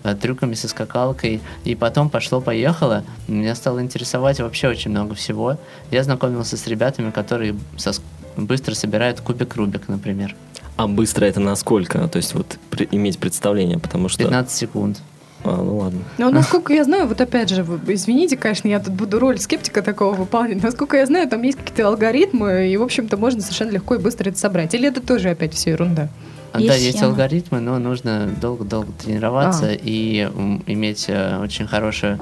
э, 0.04 0.16
трюками 0.16 0.54
со 0.54 0.68
скакалкой. 0.68 1.42
И 1.64 1.76
потом 1.76 2.10
пошло-поехало. 2.10 3.04
Меня 3.28 3.56
стало 3.56 3.82
интересовать 3.82 4.40
вообще 4.40 4.70
очень 4.70 4.92
много 4.92 5.16
всего. 5.16 5.58
Я 5.92 6.04
знакомился 6.04 6.58
с 6.58 6.68
ребятами, 6.68 7.12
которые 7.12 7.56
со 7.78 7.94
быстро 8.38 8.74
собирают 8.74 9.22
кубик 9.22 9.56
Рубик, 9.56 9.88
например. 9.88 10.36
А 10.78 10.88
быстро 10.88 11.26
это 11.26 11.40
насколько? 11.40 12.08
То 12.08 12.18
есть 12.18 12.34
вот 12.34 12.58
при- 12.70 12.88
иметь 12.92 13.20
представление, 13.20 13.80
потому 13.80 14.08
что... 14.08 14.24
15 14.24 14.58
секунд. 14.58 15.02
А, 15.44 15.56
ну 15.56 15.78
ладно. 15.78 16.00
Ну, 16.18 16.30
насколько 16.32 16.74
я 16.74 16.84
знаю, 16.84 17.08
вот 17.08 17.20
опять 17.22 17.50
же, 17.50 17.66
извините, 17.88 18.36
конечно, 18.38 18.68
я 18.68 18.80
тут 18.80 18.94
буду 18.94 19.20
роль 19.20 19.40
скептика 19.40 19.82
такого 19.82 20.14
выполнять. 20.14 20.62
Насколько 20.62 20.98
я 20.98 21.06
знаю, 21.06 21.30
там 21.30 21.42
есть 21.44 21.58
какие-то 21.58 21.88
алгоритмы, 21.88 22.70
и, 22.70 22.78
в 22.78 22.84
общем-то, 22.84 23.16
можно 23.18 23.42
совершенно 23.42 23.72
легко 23.72 23.96
и 23.96 24.00
быстро 24.00 24.30
это 24.30 24.38
собрать. 24.38 24.74
Или 24.74 24.88
это 24.90 25.02
тоже 25.02 25.30
опять 25.30 25.54
все 25.54 25.72
ерунда? 25.72 26.10
Да, 26.54 26.74
есть 26.76 26.98
схема. 26.98 27.12
алгоритмы, 27.12 27.60
но 27.60 27.78
нужно 27.80 28.28
долго-долго 28.42 28.92
тренироваться 28.94 29.68
А. 29.68 29.74
и 29.74 30.22
иметь 30.68 31.06
э, 31.08 31.38
очень 31.38 31.68
хорошую, 31.68 32.20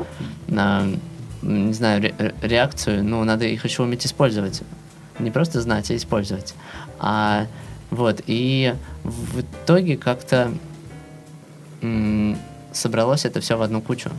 не 0.47 1.73
знаю, 1.73 2.01
ре- 2.01 2.15
ре- 2.17 2.35
реакцию. 2.41 3.03
Ну, 3.03 3.23
надо 3.23 3.45
их 3.45 3.63
еще 3.63 3.83
уметь 3.83 4.05
использовать. 4.05 4.63
Не 5.19 5.31
просто 5.31 5.61
знать, 5.61 5.89
а 5.91 5.95
использовать. 5.95 6.53
А 6.99 7.47
вот, 7.89 8.21
и 8.27 8.75
в 9.03 9.41
итоге 9.41 9.97
как-то 9.97 10.51
собралось 12.73 13.25
это 13.25 13.39
все 13.39 13.57
в 13.57 13.61
одну 13.61 13.81
кучу. 13.81 14.09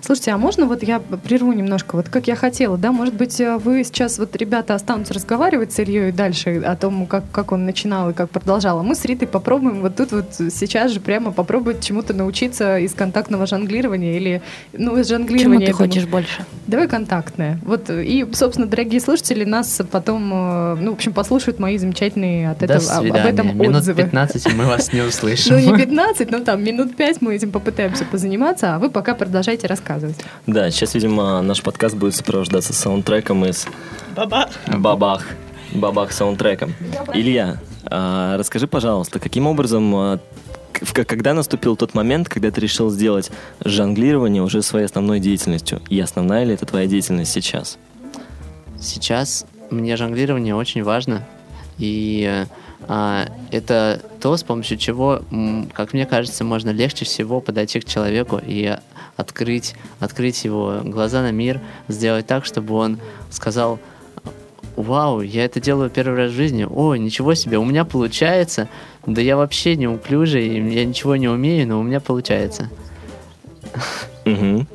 Слушайте, 0.00 0.32
а 0.32 0.38
можно 0.38 0.66
вот 0.66 0.82
я 0.82 1.00
прерву 1.00 1.52
немножко, 1.52 1.96
вот 1.96 2.08
как 2.08 2.26
я 2.26 2.36
хотела, 2.36 2.76
да, 2.78 2.92
может 2.92 3.14
быть, 3.14 3.40
э, 3.40 3.56
вы 3.58 3.84
сейчас, 3.84 4.18
вот 4.18 4.34
ребята 4.36 4.74
останутся 4.74 5.14
разговаривать 5.14 5.72
с 5.72 5.78
Ильей 5.78 6.12
дальше 6.12 6.60
о 6.64 6.76
том, 6.76 7.06
как, 7.06 7.24
как 7.32 7.52
он 7.52 7.64
начинал 7.64 8.10
и 8.10 8.12
как 8.12 8.30
продолжал, 8.30 8.78
а 8.80 8.82
мы 8.82 8.94
с 8.94 9.04
Ритой 9.04 9.28
попробуем 9.28 9.80
вот 9.80 9.96
тут 9.96 10.12
вот 10.12 10.26
сейчас 10.34 10.92
же 10.92 11.00
прямо 11.00 11.32
попробовать 11.32 11.82
чему-то 11.84 12.14
научиться 12.14 12.78
из 12.78 12.94
контактного 12.94 13.46
жонглирования 13.46 14.16
или, 14.16 14.42
ну, 14.72 14.96
из 14.98 15.08
Чему 15.08 15.18
жонглирования. 15.18 15.58
ты 15.58 15.64
я 15.66 15.72
думаю, 15.72 15.88
хочешь 15.90 16.06
больше? 16.06 16.44
Давай 16.66 16.88
контактное. 16.88 17.58
Вот, 17.64 17.90
и, 17.90 18.26
собственно, 18.32 18.66
дорогие 18.66 19.00
слушатели 19.00 19.44
нас 19.44 19.80
потом, 19.90 20.30
э, 20.32 20.76
ну, 20.80 20.90
в 20.92 20.94
общем, 20.94 21.12
послушают 21.12 21.58
мои 21.58 21.78
замечательные 21.78 22.50
от 22.50 22.58
До 22.58 22.64
этого, 22.66 22.78
об- 22.96 23.02
свидания. 23.02 23.22
об 23.28 23.34
этом 23.34 23.58
Минут 23.58 23.76
отзывы. 23.76 24.02
15 24.02 24.46
и 24.46 24.50
мы 24.54 24.64
вас 24.66 24.92
не 24.92 25.00
Ну, 25.04 25.08
услышим. 25.08 25.56
не 25.56 25.76
15, 25.76 26.30
но 26.30 26.40
там 26.40 26.62
минут 26.64 26.96
5 26.96 27.20
мы 27.22 27.34
этим 27.34 27.50
попытаемся 27.50 28.04
позаниматься, 28.04 28.74
а 28.74 28.78
вы 28.78 28.90
пока 28.90 29.14
продолжайте 29.14 29.66
рассказывать. 29.74 30.16
Да, 30.46 30.70
сейчас, 30.70 30.94
видимо, 30.94 31.42
наш 31.42 31.62
подкаст 31.62 31.96
будет 31.96 32.14
сопровождаться 32.14 32.72
саундтреком 32.72 33.44
из... 33.44 33.66
Бабах. 34.16 34.48
Бабах. 34.66 35.26
Бабах 35.74 36.12
саундтреком. 36.12 36.74
Илья, 37.12 37.58
а, 37.86 38.36
расскажи, 38.38 38.66
пожалуйста, 38.66 39.18
каким 39.18 39.46
образом... 39.46 39.94
а, 39.94 40.18
когда 40.92 41.34
наступил 41.34 41.76
тот 41.76 41.94
момент, 41.94 42.28
когда 42.28 42.50
ты 42.50 42.60
решил 42.60 42.90
сделать 42.90 43.30
жонглирование 43.64 44.42
уже 44.42 44.62
своей 44.62 44.86
основной 44.86 45.20
деятельностью? 45.20 45.80
И 45.88 45.98
основная 46.00 46.44
ли 46.44 46.54
это 46.54 46.66
твоя 46.66 46.86
деятельность 46.86 47.32
сейчас? 47.32 47.78
Сейчас 48.80 49.46
мне 49.70 49.96
жонглирование 49.96 50.54
очень 50.54 50.82
важно. 50.82 51.26
И 51.78 52.44
а, 52.88 53.26
это 53.50 54.00
то, 54.20 54.36
с 54.36 54.42
помощью 54.42 54.76
чего, 54.78 55.22
как 55.72 55.92
мне 55.92 56.06
кажется, 56.06 56.44
можно 56.44 56.70
легче 56.70 57.04
всего 57.04 57.40
подойти 57.40 57.80
к 57.80 57.84
человеку 57.84 58.40
и 58.44 58.76
открыть, 59.16 59.74
открыть 60.00 60.44
его 60.44 60.80
глаза 60.84 61.22
на 61.22 61.30
мир, 61.30 61.60
сделать 61.88 62.26
так, 62.26 62.44
чтобы 62.44 62.74
он 62.74 62.98
сказал, 63.30 63.78
вау, 64.76 65.20
я 65.20 65.44
это 65.44 65.60
делаю 65.60 65.90
первый 65.90 66.16
раз 66.16 66.32
в 66.32 66.34
жизни, 66.34 66.66
о, 66.68 66.96
ничего 66.96 67.34
себе, 67.34 67.58
у 67.58 67.64
меня 67.64 67.84
получается, 67.84 68.68
да 69.06 69.20
я 69.20 69.36
вообще 69.36 69.76
неуклюжий, 69.76 70.72
я 70.72 70.84
ничего 70.84 71.16
не 71.16 71.28
умею, 71.28 71.68
но 71.68 71.80
у 71.80 71.82
меня 71.82 72.00
получается. 72.00 72.70
Мгм. 74.24 74.66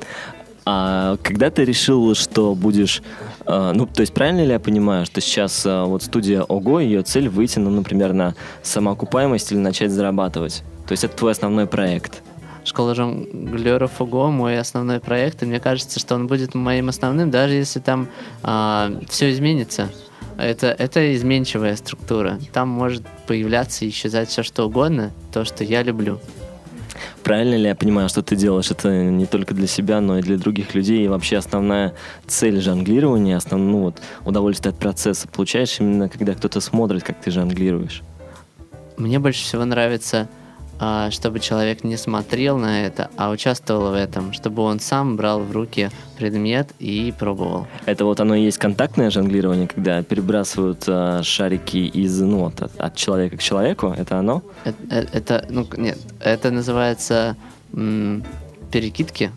А 0.65 1.17
когда 1.24 1.50
ты 1.50 1.65
решил, 1.65 2.13
что 2.13 2.53
будешь... 2.53 3.01
а, 3.46 3.74
ну, 3.74 3.88
то 3.88 4.01
есть 4.01 4.13
правильно 4.13 4.43
ли 4.43 4.51
я 4.51 4.60
понимаю, 4.60 5.05
что 5.05 5.19
сейчас 5.19 5.63
а, 5.65 5.86
вот 5.86 6.03
студия 6.03 6.43
ОГО, 6.43 6.79
ее 6.79 7.01
цель 7.01 7.27
выйти, 7.27 7.58
ну, 7.58 7.72
например, 7.72 8.13
на 8.13 8.36
самоокупаемость 8.62 9.51
или 9.51 9.58
начать 9.58 9.91
зарабатывать? 9.91 10.63
То 10.86 10.91
есть 10.91 11.03
это 11.03 11.15
твой 11.15 11.31
основной 11.31 11.65
проект? 11.65 12.22
Школа 12.63 12.96
жонглеров 12.96 14.01
ОГО 14.01 14.28
мой 14.28 14.60
основной 14.60 15.00
проект, 15.00 15.42
и 15.44 15.46
мне 15.46 15.60
кажется, 15.60 16.00
что 16.00 16.16
он 16.16 16.28
будет 16.28 16.54
моим 16.56 16.89
основным, 16.89 17.32
даже 17.32 17.54
если 17.56 17.80
там 17.80 18.08
все 18.42 19.32
изменится. 19.32 19.89
Это, 20.38 20.68
это 20.68 21.13
изменчивая 21.16 21.75
структура. 21.75 22.39
Там 22.54 22.70
может 22.70 23.04
появляться 23.28 23.84
и 23.84 23.89
исчезать 23.89 24.30
все 24.30 24.42
что 24.42 24.68
угодно, 24.68 25.12
то, 25.34 25.44
что 25.44 25.66
я 25.66 25.84
люблю. 25.84 26.20
Правильно 27.24 27.56
ли 27.56 27.68
я 27.68 27.75
понимаю, 27.75 28.08
что 28.10 28.22
ты 28.22 28.36
делаешь 28.36 28.72
это 28.72 28.89
не 28.89 29.25
только 29.25 29.54
для 29.54 29.68
себя, 29.68 30.00
но 30.00 30.18
и 30.18 30.22
для 30.22 30.38
других 30.38 30.74
людей? 30.74 31.04
И 31.04 31.08
вообще 31.08 31.38
основная 31.38 31.94
цель 32.25 32.62
жонглирования, 32.62 33.36
основное 33.36 33.72
ну, 33.72 33.80
вот, 33.82 34.01
удовольствие 34.25 34.72
от 34.72 34.80
процесса 34.80 35.28
получаешь 35.28 35.80
именно 35.80 36.08
когда 36.08 36.34
кто-то 36.34 36.62
смотрит, 36.62 37.04
как 37.04 37.20
ты 37.20 37.32
жонглируешь? 37.32 38.01
Мне 38.98 39.20
больше 39.20 39.44
всего 39.44 39.66
нравится, 39.66 40.28
а, 40.28 40.38
чтобы 41.12 41.39
человек 41.39 41.83
не 41.83 41.98
смотрел 41.98 42.57
на 42.57 42.86
это, 42.86 43.09
а 43.17 43.29
участвовал 43.31 43.91
в 43.91 43.93
этом, 43.95 44.31
чтобы 44.33 44.62
он 44.63 44.79
сам 44.79 45.17
брал 45.17 45.41
в 45.41 45.51
руки 45.51 45.89
предмет 46.17 46.69
и 46.79 47.13
пробовал. 47.17 47.67
Это 47.86 48.05
вот 48.05 48.19
оно 48.19 48.36
и 48.36 48.43
есть 48.43 48.57
контактное 48.57 49.09
жонглирование, 49.09 49.67
когда 49.67 50.01
перебрасывают 50.03 50.83
а, 50.88 51.21
шарики 51.24 51.77
из, 51.77 52.19
ну, 52.21 52.39
вот, 52.45 52.62
от, 52.62 52.79
от 52.79 52.95
человека 52.95 53.38
к 53.38 53.41
человеку, 53.41 53.93
это 53.98 54.17
оно? 54.19 54.41
Это, 54.63 54.77
э, 54.89 55.05
это- 55.12 55.45
ну, 55.50 55.67
нет, 55.77 55.98
это 56.21 56.51
называется 56.51 57.36
м, 57.74 58.24
перекидки, 58.71 59.31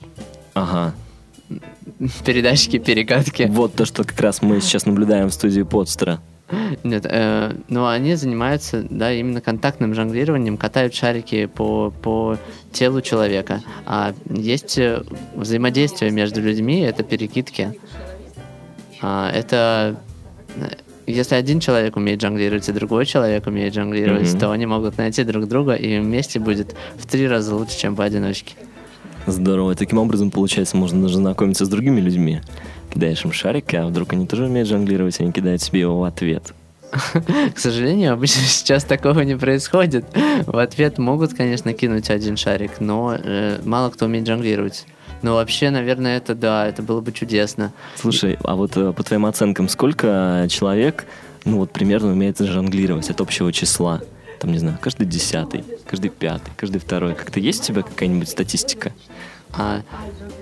Ага. 0.55 0.95
передачки, 2.25 2.79
перекатки. 2.79 3.49
Вот 3.51 3.75
то, 3.75 3.85
что 3.85 4.05
как 4.05 4.21
раз 4.21 4.43
мы 4.43 4.61
сейчас 4.61 4.87
наблюдаем 4.87 5.29
в 5.29 5.35
студии 5.35 5.63
Подстера. 5.63 6.21
Нет, 6.85 7.07
э, 7.09 7.55
но 7.69 7.89
они 7.89 8.15
занимаются, 8.15 8.85
да, 8.89 9.13
именно 9.13 9.41
контактным 9.41 9.95
жонглированием, 9.95 10.57
катают 10.57 10.95
шарики 10.95 11.47
по, 11.47 11.91
по 11.91 12.37
телу 12.73 13.01
человека. 13.01 13.63
А 13.87 14.15
есть 14.29 14.79
э, 14.79 15.03
взаимодействие 15.35 16.11
между 16.11 16.41
людьми, 16.41 16.81
это 16.81 17.03
перекидки. 17.03 17.79
А, 19.01 19.31
это 19.31 19.97
э, 20.57 20.69
если 21.07 21.35
один 21.35 21.61
человек 21.61 21.97
умеет 21.97 22.21
жонглировать, 22.21 22.69
и 22.69 22.73
другой 22.73 23.07
человек 23.07 23.47
умеет 23.47 23.75
жонглировать, 23.75 24.31
Мгм. 24.31 24.39
то 24.39 24.51
они 24.51 24.67
могут 24.67 24.99
найти 24.99 25.25
друг 25.25 25.49
друга, 25.49 25.75
и 25.75 25.99
вместе 25.99 26.39
будет 26.39 26.75
в 26.97 27.07
три 27.07 27.27
раза 27.27 27.55
лучше, 27.57 27.79
чем 27.79 27.97
поодиночке. 27.97 28.55
Здорово. 29.27 29.73
И 29.73 29.75
таким 29.75 29.99
образом, 29.99 30.31
получается, 30.31 30.77
можно 30.77 31.03
даже 31.03 31.17
знакомиться 31.17 31.65
с 31.65 31.69
другими 31.69 32.01
людьми. 32.01 32.41
Кидаешь 32.93 33.25
им 33.25 33.33
шарик, 33.33 33.73
а 33.75 33.87
вдруг 33.87 34.13
они 34.13 34.27
тоже 34.27 34.45
умеют 34.45 34.69
жонглировать, 34.69 35.19
и 35.19 35.23
они 35.23 35.33
кидают 35.33 35.63
себе 35.63 35.81
его 35.81 35.99
в 35.99 36.05
ответ. 36.05 36.53
К 37.55 37.59
сожалению, 37.59 38.13
обычно 38.13 38.43
сейчас 38.47 38.85
такого 38.85 39.21
не 39.21 39.37
происходит. 39.37 40.05
В 40.47 40.59
ответ 40.59 40.99
могут, 40.99 41.35
конечно, 41.35 41.73
кинуть 41.73 42.11
один 42.11 42.37
шарик, 42.37 42.81
но 42.81 43.17
э, 43.19 43.61
мало 43.65 43.91
кто 43.91 44.07
умеет 44.07 44.27
жонглировать. 44.27 44.85
Но 45.23 45.35
вообще, 45.37 45.71
наверное, 45.71 46.19
это 46.19 46.35
да, 46.35 46.67
это 46.67 46.83
было 46.83 47.01
бы 47.01 47.13
чудесно. 47.13 47.73
Слушай, 47.97 48.37
а 48.45 48.57
вот 48.57 48.77
э, 48.77 48.93
по 48.93 49.03
твоим 49.03 49.25
оценкам, 49.25 49.69
сколько 49.69 50.47
человек, 50.51 51.07
ну 51.45 51.59
вот 51.59 51.73
примерно 51.73 52.13
умеет 52.13 52.39
жонглировать 52.39 53.09
от 53.09 53.21
общего 53.21 53.53
числа? 53.53 54.03
Там, 54.41 54.53
не 54.53 54.59
знаю, 54.59 54.77
каждый 54.81 55.07
десятый, 55.07 55.65
каждый 55.87 56.11
пятый, 56.11 56.51
каждый 56.57 56.79
второй. 56.79 57.15
Как-то 57.15 57.39
есть 57.39 57.63
у 57.63 57.67
тебя 57.73 57.83
какая-нибудь 57.83 58.29
статистика? 58.29 58.93
А, 59.53 59.83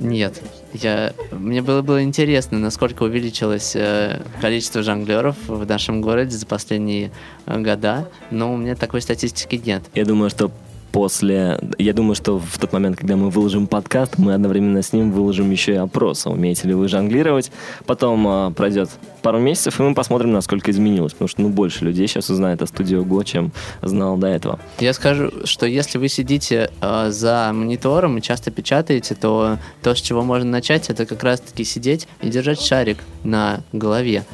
нет, 0.00 0.40
я, 0.72 1.12
мне 1.32 1.62
было, 1.62 1.82
было 1.82 2.02
интересно, 2.02 2.58
насколько 2.58 3.02
увеличилось 3.02 3.74
э, 3.74 4.22
количество 4.40 4.82
жонглеров 4.82 5.36
в 5.46 5.66
нашем 5.66 6.00
городе 6.00 6.36
за 6.36 6.46
последние 6.46 7.10
э, 7.46 7.60
года, 7.60 8.08
но 8.30 8.52
у 8.52 8.56
меня 8.56 8.76
такой 8.76 9.00
статистики 9.00 9.60
нет. 9.64 9.82
Я 9.94 10.04
думаю, 10.04 10.30
что 10.30 10.50
после... 10.92 11.58
Я 11.78 11.92
думаю, 11.92 12.14
что 12.14 12.38
в 12.38 12.58
тот 12.58 12.72
момент, 12.72 12.96
когда 12.96 13.16
мы 13.16 13.30
выложим 13.30 13.66
подкаст, 13.66 14.18
мы 14.18 14.34
одновременно 14.34 14.82
с 14.82 14.92
ним 14.92 15.12
выложим 15.12 15.50
еще 15.50 15.72
и 15.72 15.76
опрос. 15.76 16.26
Умеете 16.26 16.68
ли 16.68 16.74
вы 16.74 16.88
жонглировать? 16.88 17.50
Потом 17.86 18.26
а, 18.26 18.50
пройдет 18.50 18.90
пару 19.22 19.38
месяцев, 19.38 19.80
и 19.80 19.82
мы 19.82 19.94
посмотрим, 19.94 20.32
насколько 20.32 20.70
изменилось. 20.70 21.12
Потому 21.12 21.28
что 21.28 21.42
ну, 21.42 21.48
больше 21.48 21.84
людей 21.84 22.06
сейчас 22.06 22.30
узнает 22.30 22.62
о 22.62 22.66
студии 22.66 22.96
ОГО, 22.96 23.24
чем 23.24 23.52
знал 23.82 24.16
до 24.16 24.26
этого. 24.26 24.58
Я 24.78 24.92
скажу, 24.92 25.30
что 25.44 25.66
если 25.66 25.98
вы 25.98 26.08
сидите 26.08 26.70
э, 26.80 27.10
за 27.10 27.50
монитором 27.52 28.18
и 28.18 28.22
часто 28.22 28.50
печатаете, 28.50 29.14
то 29.14 29.58
то, 29.82 29.94
с 29.94 30.00
чего 30.00 30.22
можно 30.22 30.50
начать, 30.50 30.90
это 30.90 31.06
как 31.06 31.22
раз-таки 31.22 31.64
сидеть 31.64 32.08
и 32.22 32.28
держать 32.28 32.60
шарик 32.60 32.98
на 33.24 33.60
голове. 33.72 34.24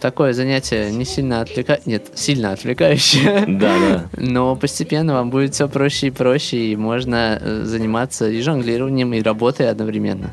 Такое 0.00 0.32
занятие 0.32 0.90
не 0.92 1.04
сильно 1.04 1.40
отвлекающее, 1.40 1.92
нет, 1.92 2.06
сильно 2.14 2.52
отвлекающее, 2.52 3.44
Да, 3.46 3.74
да. 3.78 4.04
но 4.16 4.54
постепенно 4.54 5.14
вам 5.14 5.30
будет 5.30 5.54
все 5.54 5.68
проще 5.68 6.08
и 6.08 6.10
проще, 6.10 6.72
и 6.72 6.76
можно 6.76 7.38
э, 7.40 7.62
заниматься 7.64 8.28
и 8.28 8.40
жонглированием, 8.40 9.12
и 9.14 9.22
работой 9.22 9.68
одновременно. 9.68 10.32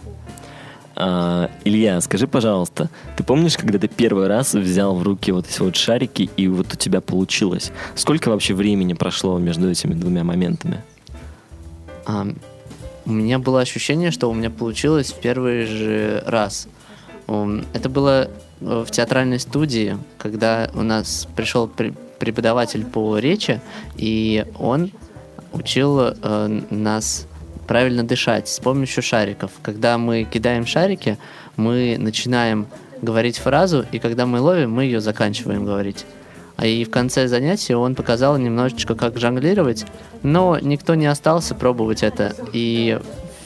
А, 0.95 1.49
Илья, 1.65 1.99
скажи, 2.01 2.27
пожалуйста, 2.27 2.89
ты 3.17 3.23
помнишь, 3.23 3.57
когда 3.57 3.79
ты 3.79 3.87
первый 3.87 4.27
раз 4.27 4.53
взял 4.53 4.95
в 4.95 5.03
руки 5.03 5.31
вот 5.31 5.47
эти 5.47 5.59
вот 5.61 5.75
шарики, 5.75 6.29
и 6.37 6.47
вот 6.47 6.73
у 6.73 6.77
тебя 6.77 7.01
получилось? 7.01 7.71
Сколько 7.95 8.29
вообще 8.29 8.53
времени 8.53 8.93
прошло 8.93 9.37
между 9.39 9.69
этими 9.69 9.93
двумя 9.93 10.23
моментами? 10.23 10.83
А, 12.05 12.27
у 13.05 13.11
меня 13.11 13.39
было 13.39 13.61
ощущение, 13.61 14.11
что 14.11 14.29
у 14.29 14.33
меня 14.33 14.49
получилось 14.49 15.11
в 15.11 15.19
первый 15.19 15.65
же 15.65 16.23
раз. 16.25 16.67
Это 17.27 17.89
было 17.89 18.29
в 18.59 18.87
театральной 18.89 19.39
студии, 19.39 19.97
когда 20.17 20.69
у 20.73 20.81
нас 20.81 21.27
пришел 21.35 21.67
при- 21.67 21.93
преподаватель 22.19 22.85
по 22.85 23.17
речи, 23.17 23.61
и 23.97 24.45
он 24.57 24.91
учил 25.53 25.99
э, 25.99 26.61
нас 26.69 27.27
правильно 27.67 28.03
дышать 28.03 28.47
с 28.47 28.59
помощью 28.59 29.03
шариков. 29.03 29.51
Когда 29.61 29.97
мы 29.97 30.23
кидаем 30.23 30.65
шарики, 30.65 31.17
мы 31.57 31.97
начинаем 31.99 32.67
говорить 33.01 33.37
фразу, 33.37 33.85
и 33.91 33.99
когда 33.99 34.25
мы 34.25 34.39
ловим, 34.39 34.71
мы 34.71 34.83
ее 34.83 35.01
заканчиваем 35.01 35.65
говорить. 35.65 36.05
А 36.57 36.65
и 36.65 36.85
в 36.85 36.89
конце 36.89 37.27
занятия 37.27 37.75
он 37.75 37.95
показал 37.95 38.37
немножечко, 38.37 38.95
как 38.95 39.19
жонглировать, 39.19 39.85
но 40.23 40.57
никто 40.61 40.95
не 40.95 41.05
остался 41.05 41.53
пробовать 41.53 42.01
это. 42.01 42.33
И 42.53 42.99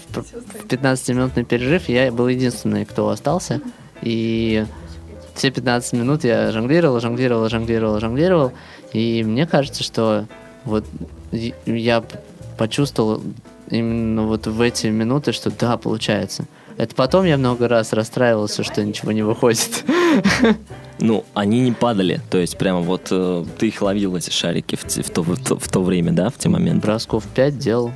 в 0.10 0.66
15-минутный 0.68 1.44
перерыв 1.44 1.90
я 1.90 2.12
был 2.12 2.28
единственный, 2.28 2.86
кто 2.86 3.10
остался. 3.10 3.62
И 4.02 4.66
все 5.40 5.52
15 5.52 5.94
минут 5.94 6.26
я 6.26 6.52
жонглировал, 6.52 7.00
жонглировал, 7.00 7.48
жонглировал, 7.48 8.00
жонглировал. 8.02 8.52
И 8.92 9.24
мне 9.24 9.48
кажется, 9.48 9.84
что 9.86 10.26
вот 10.66 10.84
я 11.66 12.04
почувствовал 12.58 13.22
именно 13.70 14.24
вот 14.24 14.48
в 14.48 14.60
эти 14.60 14.88
минуты, 14.88 15.32
что 15.32 15.50
да, 15.50 15.78
получается. 15.78 16.44
Это 16.76 16.94
потом 16.94 17.24
я 17.24 17.38
много 17.38 17.70
раз 17.70 17.94
расстраивался, 17.94 18.64
что 18.64 18.84
ничего 18.84 19.12
не 19.12 19.24
выходит. 19.24 19.84
Ну, 21.02 21.24
они 21.34 21.62
не 21.62 21.72
падали, 21.72 22.20
то 22.30 22.38
есть 22.38 22.58
прямо 22.58 22.82
вот 22.82 23.08
э, 23.10 23.46
ты 23.58 23.70
их 23.70 23.82
ловил, 23.82 24.18
эти 24.18 24.32
шарики, 24.32 24.76
в, 24.76 24.84
в, 24.84 25.10
то, 25.10 25.22
в, 25.22 25.42
то, 25.42 25.58
в 25.58 25.70
то 25.70 25.82
время, 25.82 26.12
да, 26.12 26.30
в 26.30 26.38
те 26.38 26.50
моменты? 26.50 26.86
Бросков 26.86 27.26
5 27.26 27.58
делал. 27.58 27.94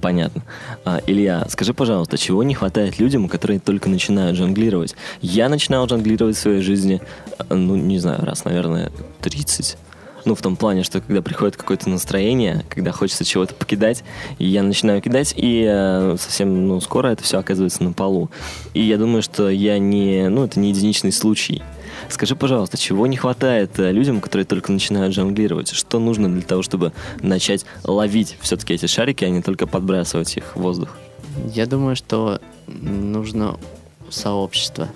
Понятно. 0.00 0.42
А, 0.84 1.00
Илья, 1.06 1.46
скажи, 1.48 1.74
пожалуйста, 1.74 2.18
чего 2.18 2.42
не 2.42 2.54
хватает 2.54 2.98
людям, 2.98 3.28
которые 3.28 3.58
только 3.58 3.88
начинают 3.88 4.36
жонглировать? 4.36 4.94
Я 5.20 5.48
начинал 5.48 5.88
жонглировать 5.88 6.36
в 6.36 6.40
своей 6.40 6.60
жизни, 6.60 7.00
э, 7.38 7.54
ну, 7.54 7.74
не 7.74 7.98
знаю, 7.98 8.24
раз, 8.24 8.44
наверное, 8.44 8.92
30. 9.20 9.76
Ну, 10.24 10.34
в 10.34 10.42
том 10.42 10.56
плане, 10.56 10.82
что 10.82 11.00
когда 11.00 11.22
приходит 11.22 11.56
какое-то 11.56 11.88
настроение, 11.88 12.64
когда 12.68 12.92
хочется 12.92 13.24
чего-то 13.24 13.54
покидать, 13.54 14.04
я 14.38 14.62
начинаю 14.62 15.00
кидать, 15.00 15.34
и 15.36 15.64
э, 15.68 16.16
совсем 16.18 16.68
ну, 16.68 16.80
скоро 16.80 17.08
это 17.08 17.24
все 17.24 17.38
оказывается 17.38 17.82
на 17.82 17.92
полу. 17.92 18.30
И 18.74 18.82
я 18.82 18.98
думаю, 18.98 19.22
что 19.22 19.48
я 19.48 19.78
не, 19.78 20.28
ну, 20.28 20.44
это 20.44 20.60
не 20.60 20.70
единичный 20.70 21.12
случай. 21.12 21.62
Скажи, 22.08 22.34
пожалуйста, 22.34 22.78
чего 22.78 23.06
не 23.06 23.16
хватает 23.16 23.78
э, 23.78 23.92
людям, 23.92 24.20
которые 24.20 24.46
только 24.46 24.72
начинают 24.72 25.14
жонглировать? 25.14 25.70
Что 25.70 25.98
нужно 25.98 26.32
для 26.32 26.42
того, 26.42 26.62
чтобы 26.62 26.92
начать 27.20 27.66
ловить 27.84 28.36
все-таки 28.40 28.74
эти 28.74 28.86
шарики, 28.86 29.24
а 29.24 29.28
не 29.28 29.42
только 29.42 29.66
подбрасывать 29.66 30.36
их 30.36 30.56
в 30.56 30.60
воздух? 30.60 30.96
Я 31.54 31.66
думаю, 31.66 31.96
что 31.96 32.40
нужно 32.66 33.58
сообщество. 34.10 34.88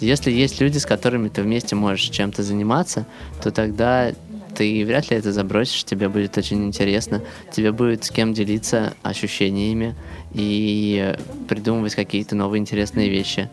Если 0.00 0.30
есть 0.30 0.60
люди, 0.60 0.78
с 0.78 0.86
которыми 0.86 1.28
ты 1.28 1.42
вместе 1.42 1.74
можешь 1.74 2.10
чем-то 2.10 2.42
заниматься, 2.42 3.06
то 3.42 3.50
тогда 3.50 4.12
ты 4.54 4.84
вряд 4.84 5.10
ли 5.10 5.16
это 5.16 5.32
забросишь, 5.32 5.84
тебе 5.84 6.08
будет 6.08 6.36
очень 6.36 6.64
интересно, 6.64 7.22
тебе 7.50 7.72
будет 7.72 8.04
с 8.04 8.10
кем 8.10 8.34
делиться 8.34 8.92
ощущениями 9.02 9.94
и 10.34 11.16
придумывать 11.48 11.94
какие-то 11.94 12.36
новые 12.36 12.60
интересные 12.60 13.08
вещи. 13.08 13.48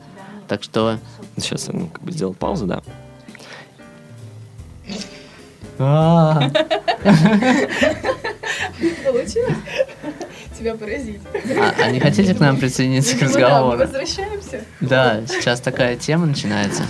Так 0.50 0.64
что... 0.64 1.00
Сейчас 1.38 1.68
я 1.68 1.74
ну, 1.74 1.88
как 1.88 2.04
бы 2.04 2.12
сделал 2.12 2.34
паузу, 2.34 2.66
да. 2.66 2.82
А. 5.78 6.50
Получилось? 9.06 9.56
Тебя 10.58 10.76
поразить. 10.76 11.22
А, 11.58 11.74
а 11.84 11.92
не 11.92 12.00
хотите 12.02 12.34
к 12.34 12.40
нам 12.40 12.58
присоединиться 12.58 13.16
к 13.16 13.22
Мы 13.22 13.28
разговору? 13.28 13.78
возвращаемся. 13.78 14.66
Да, 14.82 15.22
сейчас 15.28 15.62
такая 15.62 15.96
тема 15.96 16.26
начинается. 16.26 16.84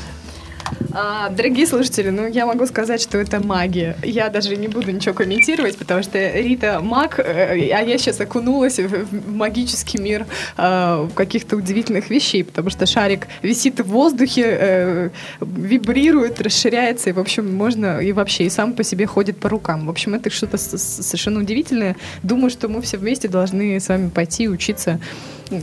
А, 0.91 1.29
дорогие 1.29 1.67
слушатели, 1.67 2.09
ну 2.09 2.27
я 2.27 2.45
могу 2.45 2.65
сказать, 2.65 3.01
что 3.01 3.17
это 3.17 3.45
магия. 3.45 3.95
Я 4.03 4.29
даже 4.29 4.55
не 4.55 4.67
буду 4.67 4.91
ничего 4.91 5.13
комментировать, 5.13 5.77
потому 5.77 6.03
что 6.03 6.17
Рита 6.17 6.79
маг, 6.81 7.19
э, 7.19 7.69
а 7.71 7.81
я 7.81 7.97
сейчас 7.97 8.19
окунулась 8.19 8.79
в, 8.79 9.31
магический 9.35 9.99
мир 9.99 10.25
э, 10.57 11.09
каких-то 11.13 11.57
удивительных 11.57 12.09
вещей, 12.09 12.43
потому 12.43 12.69
что 12.69 12.85
шарик 12.85 13.27
висит 13.41 13.79
в 13.79 13.87
воздухе, 13.87 14.43
э, 14.45 15.09
вибрирует, 15.41 16.41
расширяется, 16.41 17.09
и, 17.09 17.13
в 17.13 17.19
общем, 17.19 17.53
можно 17.53 17.99
и 17.99 18.11
вообще 18.11 18.45
и 18.45 18.49
сам 18.49 18.73
по 18.73 18.83
себе 18.83 19.05
ходит 19.05 19.37
по 19.37 19.49
рукам. 19.49 19.85
В 19.85 19.89
общем, 19.89 20.15
это 20.15 20.29
что-то 20.29 20.57
совершенно 20.57 21.39
удивительное. 21.39 21.95
Думаю, 22.23 22.49
что 22.49 22.67
мы 22.67 22.81
все 22.81 22.97
вместе 22.97 23.27
должны 23.27 23.79
с 23.79 23.89
вами 23.89 24.09
пойти 24.09 24.49
учиться 24.49 24.99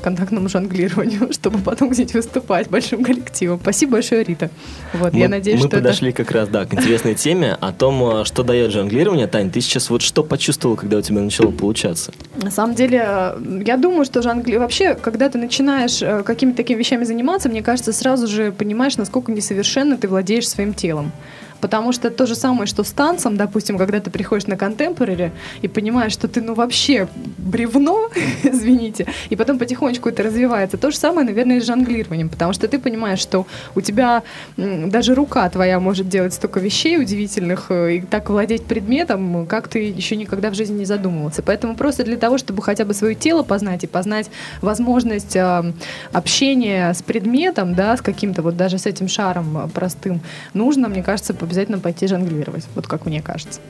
контактному 0.02 0.48
жонглированию, 0.48 1.28
чтобы 1.32 1.58
потом 1.58 1.90
где-нибудь 1.90 2.14
выступать 2.14 2.68
большим 2.68 3.04
коллективом. 3.04 3.58
Спасибо 3.60 3.92
большое, 3.92 4.24
Рита. 4.24 4.50
Вот, 4.92 5.12
мы, 5.12 5.18
я 5.18 5.28
надеюсь, 5.28 5.60
мы 5.60 5.68
что 5.68 5.76
подошли 5.76 6.12
как 6.12 6.30
раз, 6.30 6.48
да, 6.48 6.64
к 6.64 6.74
интересной 6.74 7.14
теме 7.14 7.56
о 7.60 7.72
том, 7.72 8.20
э, 8.20 8.24
что 8.24 8.42
дает 8.42 8.72
жонглирование. 8.72 9.26
Тань, 9.26 9.50
ты 9.50 9.60
сейчас 9.60 9.90
вот 9.90 10.02
что 10.02 10.22
почувствовал, 10.22 10.76
когда 10.76 10.98
у 10.98 11.00
тебя 11.02 11.20
начало 11.20 11.50
получаться? 11.50 12.12
это 12.36 12.44
на 12.44 12.50
самом 12.50 12.74
деле, 12.74 13.04
э, 13.06 13.62
я 13.66 13.76
думаю, 13.76 14.04
что 14.04 14.22
жонгли... 14.22 14.56
вообще, 14.56 14.94
когда 14.94 15.28
ты 15.28 15.38
начинаешь 15.38 16.02
э, 16.02 16.22
какими-то 16.22 16.58
такими 16.58 16.78
вещами 16.78 17.04
заниматься, 17.04 17.48
мне 17.48 17.62
кажется, 17.62 17.92
сразу 17.92 18.26
же 18.26 18.52
понимаешь, 18.52 18.96
насколько 18.96 19.32
несовершенно 19.32 19.96
ты 19.96 20.08
владеешь 20.08 20.48
своим 20.48 20.74
телом. 20.74 21.12
Потому 21.60 21.92
что 21.92 22.10
то 22.10 22.26
же 22.26 22.34
самое, 22.34 22.66
что 22.66 22.84
с 22.84 22.90
танцем, 22.90 23.36
допустим, 23.36 23.78
когда 23.78 24.00
ты 24.00 24.10
приходишь 24.10 24.46
на 24.46 24.56
контемпорари 24.56 25.32
и 25.62 25.68
понимаешь, 25.68 26.12
что 26.12 26.28
ты, 26.28 26.40
ну, 26.40 26.54
вообще 26.54 27.08
бревно, 27.38 28.08
извините, 28.42 29.06
и 29.30 29.36
потом 29.36 29.58
потихонечку 29.58 30.08
это 30.08 30.22
развивается. 30.22 30.76
То 30.76 30.90
же 30.90 30.96
самое, 30.96 31.26
наверное, 31.26 31.58
и 31.58 31.60
с 31.60 31.66
жонглированием, 31.66 32.28
потому 32.28 32.52
что 32.52 32.68
ты 32.68 32.78
понимаешь, 32.78 33.20
что 33.20 33.46
у 33.74 33.80
тебя 33.80 34.22
даже 34.56 35.14
рука 35.14 35.48
твоя 35.50 35.80
может 35.80 36.08
делать 36.08 36.34
столько 36.34 36.60
вещей 36.60 36.98
удивительных 36.98 37.66
э, 37.70 37.96
и 37.96 38.00
так 38.00 38.30
владеть 38.30 38.64
предметом, 38.64 39.46
как 39.46 39.68
ты 39.68 39.78
еще 39.80 40.16
никогда 40.16 40.50
в 40.50 40.54
жизни 40.54 40.78
не 40.78 40.84
задумывался. 40.84 41.42
Поэтому 41.42 41.74
просто 41.76 42.04
для 42.04 42.16
того, 42.16 42.38
чтобы 42.38 42.62
хотя 42.62 42.84
бы 42.84 42.94
свое 42.94 43.14
тело 43.14 43.42
познать 43.42 43.84
и 43.84 43.86
познать 43.86 44.30
возможность 44.60 45.36
э, 45.36 45.72
общения 46.12 46.92
с 46.92 47.02
предметом, 47.02 47.74
да, 47.74 47.96
с 47.96 48.02
каким-то 48.02 48.42
вот 48.42 48.56
даже 48.56 48.78
с 48.78 48.86
этим 48.86 49.08
шаром 49.08 49.58
э, 49.58 49.68
простым, 49.68 50.20
нужно, 50.54 50.88
мне 50.88 51.02
кажется, 51.02 51.34
обязательно 51.46 51.78
пойти 51.78 52.06
жонглировать. 52.06 52.66
Вот 52.74 52.86
как 52.86 53.06
мне 53.06 53.22
кажется. 53.22 53.60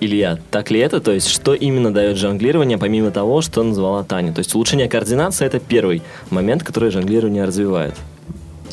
Илья, 0.00 0.38
так 0.50 0.70
ли 0.70 0.78
это? 0.78 1.00
То 1.00 1.12
есть, 1.12 1.28
что 1.28 1.54
именно 1.54 1.92
дает 1.92 2.16
жонглирование, 2.16 2.78
помимо 2.78 3.10
того, 3.10 3.42
что 3.42 3.62
назвала 3.64 4.04
Таня? 4.04 4.32
То 4.32 4.38
есть, 4.38 4.54
улучшение 4.54 4.88
координации– 4.88 5.44
это 5.46 5.58
первый 5.58 6.02
момент, 6.30 6.62
который 6.62 6.90
жонглирование 6.90 7.44
развивает. 7.44 7.94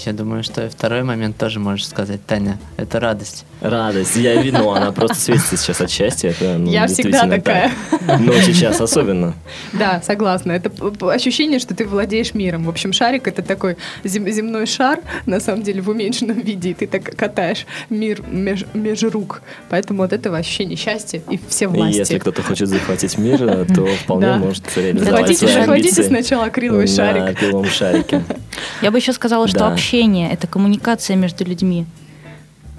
Я 0.05 0.13
думаю, 0.13 0.43
что 0.43 0.65
и 0.65 0.69
второй 0.69 1.03
момент 1.03 1.37
тоже 1.37 1.59
можешь 1.59 1.87
сказать, 1.87 2.25
Таня. 2.25 2.57
Это 2.77 2.99
радость. 2.99 3.45
Радость. 3.61 4.15
Я 4.17 4.41
видно, 4.41 4.75
она 4.75 4.91
просто 4.91 5.15
светится 5.15 5.57
сейчас 5.57 5.81
от 5.81 5.89
счастья. 5.89 6.29
Это, 6.29 6.57
ну, 6.57 6.69
Я 6.71 6.87
всегда 6.87 7.27
такая. 7.27 7.71
так. 8.05 8.19
Но 8.19 8.33
сейчас 8.33 8.81
особенно. 8.81 9.33
Да, 9.73 10.01
согласна. 10.05 10.51
Это 10.51 10.69
ощущение, 11.11 11.59
что 11.59 11.73
ты 11.75 11.85
владеешь 11.85 12.33
миром. 12.33 12.65
В 12.65 12.69
общем, 12.69 12.93
шарик 12.93 13.27
это 13.27 13.41
такой 13.41 13.77
зем- 14.03 14.27
земной 14.29 14.65
шар, 14.65 14.99
на 15.25 15.39
самом 15.39 15.63
деле, 15.63 15.81
в 15.81 15.89
уменьшенном 15.89 16.39
виде, 16.41 16.71
и 16.71 16.73
ты 16.73 16.87
так 16.87 17.03
катаешь 17.15 17.65
мир 17.89 18.21
меж, 18.27 18.65
меж 18.73 19.01
рук. 19.03 19.41
Поэтому 19.69 20.03
от 20.03 20.13
этого 20.13 20.37
ощущение 20.37 20.75
счастья 20.77 21.21
и 21.29 21.39
все 21.47 21.65
И 21.65 21.67
власти. 21.67 21.97
если 21.99 22.19
кто-то 22.19 22.43
хочет 22.43 22.67
захватить 22.67 23.17
мир, 23.17 23.41
э, 23.43 23.65
то 23.65 23.85
вполне 24.03 24.27
Да. 24.27 24.37
может 24.37 24.65
реализовать 24.75 25.09
Захватите, 25.09 25.39
свои 25.47 25.53
захватите 25.53 25.89
амбиции 25.89 26.03
сначала 26.03 26.45
акриловый 26.45 26.85
на 26.85 26.91
шарик. 26.95 27.23
акриловом 27.37 27.69
шарике. 27.69 28.23
Я 28.81 28.91
бы 28.91 28.97
еще 28.97 29.13
сказала, 29.13 29.47
что 29.47 29.59
Да. 29.59 29.69
Общение 29.85 30.31
это 30.31 30.47
коммуникация 30.47 31.15
между 31.15 31.45
людьми. 31.45 31.85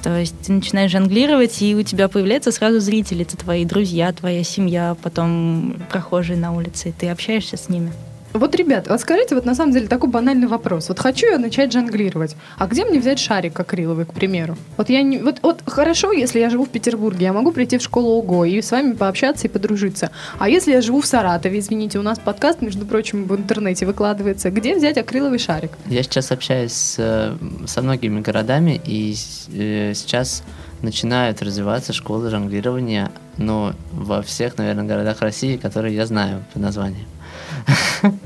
То 0.03 0.19
есть 0.19 0.35
ты 0.45 0.53
начинаешь 0.53 0.91
жонглировать, 0.91 1.63
и 1.63 1.77
у 1.77 1.83
тебя 1.83 2.09
появляются 2.09 2.51
сразу 2.51 2.81
зрители, 2.81 3.23
это 3.23 3.37
твои 3.37 3.65
друзья, 3.65 4.13
твоя 4.13 4.43
семья, 4.43 4.97
потом 5.03 5.77
прохожие 5.89 6.37
на 6.37 6.53
улице, 6.53 6.89
и 6.89 6.93
ты 6.93 7.09
общаешься 7.09 7.57
с 7.57 7.69
ними. 7.69 7.93
Вот, 8.39 8.55
ребят, 8.55 8.89
вот 8.89 9.01
скажите, 9.01 9.35
вот 9.35 9.45
на 9.45 9.55
самом 9.55 9.73
деле 9.73 9.89
такой 9.89 10.11
банальный 10.11 10.47
вопрос. 10.47 10.89
Вот 10.89 10.99
хочу 10.99 11.27
я 11.27 11.39
начать 11.39 11.73
жонглировать, 11.73 12.37
а 12.59 12.67
где 12.67 12.85
мне 12.85 12.99
взять 12.99 13.19
шарик 13.19 13.59
акриловый, 13.59 14.05
к 14.05 14.13
примеру? 14.13 14.57
Вот 14.77 14.91
я 14.91 15.03
не... 15.03 15.19
Вот, 15.19 15.39
вот 15.43 15.63
хорошо, 15.67 16.13
если 16.13 16.41
я 16.41 16.51
живу 16.51 16.65
в 16.65 16.69
Петербурге, 16.69 17.27
я 17.27 17.33
могу 17.33 17.53
прийти 17.53 17.79
в 17.79 17.83
школу 17.83 18.19
ОГО 18.21 18.45
и 18.45 18.61
с 18.61 18.71
вами 18.71 18.93
пообщаться 18.93 19.47
и 19.47 19.51
подружиться. 19.51 20.11
А 20.39 20.49
если 20.49 20.73
я 20.73 20.81
живу 20.81 21.01
в 21.01 21.07
Саратове, 21.07 21.59
извините, 21.59 21.99
у 21.99 22.03
нас 22.03 22.19
подкаст, 22.19 22.63
между 22.63 22.87
прочим, 22.87 23.25
в 23.25 23.35
интернете 23.35 23.87
выкладывается, 23.87 24.51
где 24.51 24.77
взять 24.77 24.99
акриловый 24.99 25.39
шарик? 25.39 25.73
Я 25.87 26.03
сейчас 26.03 26.31
общаюсь 26.31 26.73
с, 26.73 26.97
э, 26.99 27.37
со 27.67 27.83
многими 27.83 28.21
городами, 28.21 28.81
и 28.85 29.15
э, 29.53 29.93
сейчас 29.95 30.43
начинают 30.83 31.43
развиваться 31.43 31.93
школы 31.93 32.31
жонглирования, 32.31 33.11
но 33.39 33.75
во 33.93 34.23
всех, 34.23 34.59
наверное, 34.59 34.85
городах 34.85 35.21
России, 35.21 35.57
которые 35.57 35.95
я 35.95 36.07
знаю 36.07 36.45
по 36.53 36.59
названию. 36.59 37.07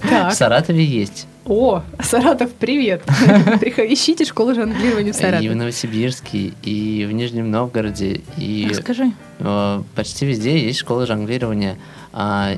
Так. 0.08 0.32
В 0.32 0.34
Саратове 0.34 0.84
есть. 0.84 1.26
О, 1.46 1.82
Саратов, 2.02 2.52
привет! 2.52 3.02
Ищите 3.62 4.24
школу 4.24 4.54
жонглирования 4.54 5.12
в 5.12 5.16
И 5.16 5.18
в 5.18 5.20
Саратове. 5.20 5.54
Новосибирске, 5.54 6.52
и 6.62 7.06
в 7.08 7.12
Нижнем 7.12 7.50
Новгороде, 7.50 8.20
и 8.36 8.66
Расскажи. 8.70 9.12
э, 9.38 9.82
почти 9.94 10.26
везде 10.26 10.58
есть 10.58 10.78
школа 10.78 11.06
жонглирования. 11.06 11.76
А, 12.12 12.52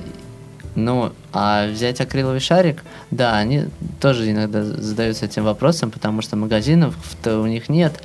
ну, 0.75 1.13
а 1.33 1.69
взять 1.69 2.01
акриловый 2.01 2.41
шарик, 2.41 2.83
да, 3.11 3.37
они 3.37 3.65
тоже 4.01 4.31
иногда 4.31 4.65
задаются 4.65 5.27
этим 5.27 5.45
вопросом, 5.45 5.91
потому 5.91 6.21
что 6.23 6.37
магазинов-то 6.37 7.41
у 7.41 7.47
них 7.47 7.69
нет, 7.69 8.03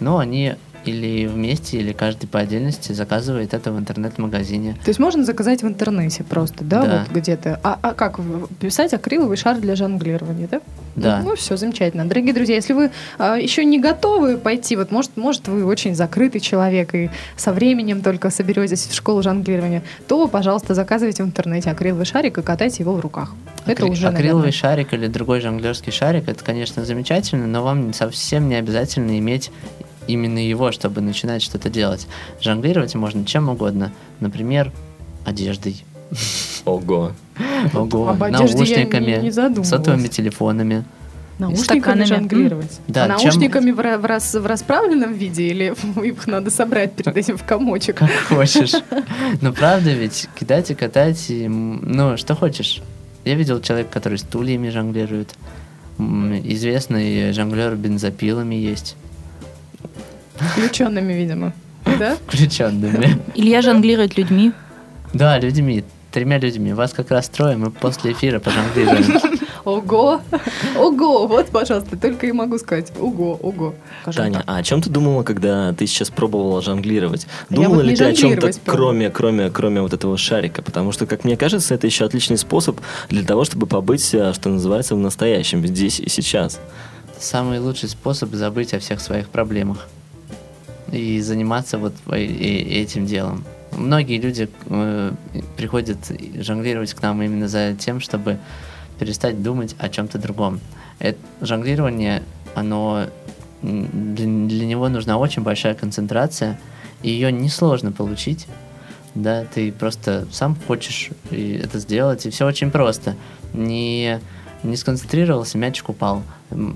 но 0.00 0.18
они 0.18 0.54
или 0.88 1.26
вместе, 1.26 1.78
или 1.78 1.92
каждый 1.92 2.26
по 2.26 2.40
отдельности 2.40 2.92
заказывает 2.92 3.54
это 3.54 3.72
в 3.72 3.78
интернет-магазине. 3.78 4.74
То 4.84 4.88
есть 4.88 4.98
можно 4.98 5.24
заказать 5.24 5.62
в 5.62 5.66
интернете 5.66 6.24
просто, 6.24 6.64
да, 6.64 6.82
Да. 6.84 7.06
вот 7.08 7.16
где-то. 7.16 7.60
А, 7.62 7.78
а 7.82 7.94
как 7.94 8.20
писать 8.60 8.94
акриловый 8.94 9.36
шар 9.36 9.58
для 9.58 9.76
жонглирования, 9.76 10.48
да? 10.50 10.60
Да. 10.96 11.20
Ну, 11.24 11.36
все, 11.36 11.56
замечательно. 11.56 12.06
Дорогие 12.06 12.34
друзья, 12.34 12.56
если 12.56 12.72
вы 12.72 12.90
а, 13.18 13.36
еще 13.36 13.64
не 13.64 13.78
готовы 13.78 14.36
пойти, 14.36 14.74
вот 14.76 14.90
может, 14.90 15.16
может 15.16 15.46
вы 15.48 15.64
очень 15.64 15.94
закрытый 15.94 16.40
человек 16.40 16.94
и 16.94 17.10
со 17.36 17.52
временем 17.52 18.02
только 18.02 18.30
соберетесь 18.30 18.86
в 18.86 18.94
школу 18.94 19.22
жонглирования, 19.22 19.82
то, 20.08 20.26
пожалуйста, 20.26 20.74
заказывайте 20.74 21.22
в 21.22 21.26
интернете 21.26 21.70
акриловый 21.70 22.04
шарик 22.06 22.38
и 22.38 22.42
катайте 22.42 22.82
его 22.82 22.94
в 22.94 23.00
руках. 23.00 23.32
Это 23.66 23.82
Акри- 23.84 23.90
уже, 23.90 24.08
Акриловый 24.08 24.46
наверное, 24.46 24.52
шарик 24.52 24.92
или 24.94 25.06
другой 25.06 25.40
жонглерский 25.40 25.92
шарик, 25.92 26.28
это, 26.28 26.42
конечно, 26.42 26.84
замечательно, 26.84 27.46
но 27.46 27.62
вам 27.62 27.92
совсем 27.92 28.48
не 28.48 28.54
обязательно 28.56 29.18
иметь 29.18 29.50
именно 30.08 30.38
его, 30.38 30.72
чтобы 30.72 31.00
начинать 31.00 31.42
что-то 31.42 31.70
делать. 31.70 32.08
Жонглировать 32.40 32.94
можно 32.96 33.24
чем 33.24 33.48
угодно. 33.48 33.92
Например, 34.20 34.72
одеждой, 35.24 35.84
Ого. 36.64 37.12
ого, 37.74 38.08
Об 38.08 38.22
одежде 38.22 38.64
я 38.64 38.86
наушниками, 38.86 39.20
не- 39.22 39.64
сотовыми 39.64 40.08
телефонами. 40.08 40.84
наушниками 41.38 42.04
жонглировать. 42.04 42.80
Да, 42.88 43.04
а 43.04 43.08
наушниками 43.08 43.70
в, 43.70 43.78
ра- 43.78 43.98
в 43.98 44.04
рас- 44.06 44.34
в 44.34 44.44
расправленном 44.46 45.12
виде 45.12 45.46
или 45.48 45.74
их 46.06 46.26
надо 46.26 46.50
собрать 46.50 46.94
перед 46.94 47.16
этим 47.16 47.36
в 47.36 47.44
комочек? 47.44 47.96
Как 47.96 48.10
хочешь. 48.28 48.72
Ну, 49.42 49.52
правда 49.52 49.90
ведь, 49.92 50.28
кидать 50.38 50.70
и 50.70 50.74
катать, 50.74 51.26
ну, 51.28 52.16
что 52.16 52.34
хочешь. 52.34 52.80
Я 53.24 53.34
видел 53.34 53.60
человека, 53.60 53.90
который 53.92 54.18
стульями 54.18 54.70
жонглирует. 54.70 55.34
Известный 55.98 57.32
жонглер 57.32 57.74
бензопилами 57.76 58.54
есть. 58.54 58.96
Включенными, 60.38 61.12
видимо. 61.12 61.52
Да? 61.98 62.16
Включенными. 62.26 63.18
Илья 63.34 63.62
жонглирует 63.62 64.16
людьми. 64.16 64.52
Да, 65.14 65.38
людьми. 65.38 65.84
Тремя 66.12 66.38
людьми. 66.38 66.72
Вас 66.72 66.92
как 66.92 67.10
раз 67.10 67.28
трое, 67.28 67.56
мы 67.56 67.70
после 67.70 68.12
эфира 68.12 68.40
пожонглируем. 68.40 69.20
Ого! 69.64 70.22
Ого! 70.76 71.26
Вот, 71.26 71.48
пожалуйста, 71.48 71.98
только 71.98 72.26
и 72.26 72.32
могу 72.32 72.56
сказать. 72.56 72.90
Ого, 72.98 73.38
ого. 73.42 73.74
Таня, 74.14 74.42
а 74.46 74.56
о 74.56 74.62
чем 74.62 74.80
ты 74.80 74.88
думала, 74.88 75.22
когда 75.22 75.74
ты 75.74 75.86
сейчас 75.86 76.08
пробовала 76.08 76.62
жонглировать? 76.62 77.26
Думала 77.50 77.74
вот 77.74 77.84
ли 77.84 77.94
ты 77.94 78.04
о 78.04 78.14
чем-то, 78.14 78.50
кроме, 78.64 79.10
кроме, 79.10 79.50
кроме 79.50 79.82
вот 79.82 79.92
этого 79.92 80.16
шарика? 80.16 80.62
Потому 80.62 80.92
что, 80.92 81.04
как 81.04 81.24
мне 81.24 81.36
кажется, 81.36 81.74
это 81.74 81.86
еще 81.86 82.06
отличный 82.06 82.38
способ 82.38 82.80
для 83.10 83.22
того, 83.22 83.44
чтобы 83.44 83.66
побыть, 83.66 84.14
а, 84.14 84.32
что 84.32 84.48
называется, 84.48 84.94
в 84.94 84.98
настоящем, 84.98 85.66
здесь 85.66 86.00
и 86.00 86.08
сейчас. 86.08 86.60
Самый 87.18 87.58
лучший 87.58 87.90
способ 87.90 88.32
забыть 88.32 88.72
о 88.72 88.78
всех 88.78 89.00
своих 89.00 89.28
проблемах 89.28 89.86
и 90.92 91.20
заниматься 91.20 91.78
вот 91.78 91.94
этим 92.10 93.06
делом. 93.06 93.44
Многие 93.72 94.18
люди 94.18 94.48
э, 94.66 95.12
приходят 95.56 95.98
жонглировать 96.40 96.94
к 96.94 97.02
нам 97.02 97.22
именно 97.22 97.48
за 97.48 97.74
тем, 97.74 98.00
чтобы 98.00 98.38
перестать 98.98 99.42
думать 99.42 99.76
о 99.78 99.88
чем-то 99.88 100.18
другом. 100.18 100.60
Это, 100.98 101.18
жонглирование, 101.40 102.22
оно 102.54 103.06
для, 103.62 104.26
для 104.26 104.66
него 104.66 104.88
нужна 104.88 105.18
очень 105.18 105.42
большая 105.42 105.74
концентрация, 105.74 106.58
и 107.02 107.10
ее 107.10 107.30
несложно 107.30 107.92
получить. 107.92 108.46
Да, 109.14 109.44
ты 109.44 109.72
просто 109.72 110.26
сам 110.32 110.56
хочешь 110.66 111.10
это 111.30 111.78
сделать, 111.78 112.26
и 112.26 112.30
все 112.30 112.46
очень 112.46 112.70
просто. 112.70 113.16
Не, 113.52 114.20
не 114.62 114.76
сконцентрировался, 114.76 115.58
мячик 115.58 115.88
упал. 115.88 116.22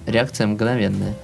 Реакция 0.07 0.47
мгновенная. 0.47 1.15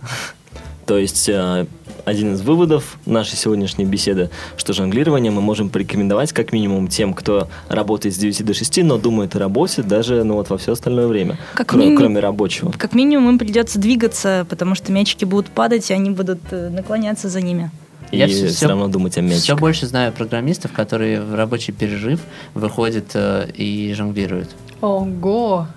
То 0.86 0.98
есть 0.98 1.28
э, 1.28 1.66
один 2.04 2.34
из 2.34 2.40
выводов 2.40 2.98
нашей 3.06 3.36
сегодняшней 3.36 3.84
беседы, 3.84 4.30
что 4.56 4.72
жонглирование 4.72 5.30
мы 5.30 5.40
можем 5.40 5.68
порекомендовать 5.70 6.32
как 6.32 6.52
минимум 6.52 6.88
тем, 6.88 7.14
кто 7.14 7.48
работает 7.68 8.14
с 8.14 8.18
9 8.18 8.44
до 8.44 8.52
6, 8.54 8.78
но 8.82 8.98
думает 8.98 9.36
о 9.36 9.38
работе 9.38 9.82
даже 9.82 10.24
ну, 10.24 10.34
вот 10.34 10.50
во 10.50 10.58
все 10.58 10.72
остальное 10.72 11.06
время, 11.06 11.38
Как 11.54 11.72
кро- 11.74 11.78
минимум- 11.78 11.98
кроме 11.98 12.20
рабочего. 12.20 12.72
Как 12.76 12.94
минимум 12.94 13.30
им 13.30 13.38
придется 13.38 13.78
двигаться, 13.78 14.44
потому 14.50 14.74
что 14.74 14.90
мячики 14.90 15.24
будут 15.24 15.48
падать, 15.50 15.90
и 15.90 15.94
они 15.94 16.10
будут 16.10 16.40
э, 16.50 16.68
наклоняться 16.68 17.28
за 17.28 17.40
ними. 17.40 17.70
И 18.10 18.18
Я 18.18 18.26
все, 18.26 18.48
всё- 18.48 18.68
равно 18.68 18.88
думать 18.88 19.16
о 19.16 19.20
мячике. 19.22 19.40
Все 19.40 19.56
больше 19.56 19.86
знаю 19.86 20.12
программистов, 20.12 20.72
которые 20.72 21.22
в 21.22 21.34
рабочий 21.34 21.72
перерыв 21.72 22.20
выходят 22.54 23.06
э, 23.14 23.48
и 23.56 23.94
жонглируют. 23.96 24.50
Ого! 24.82 25.68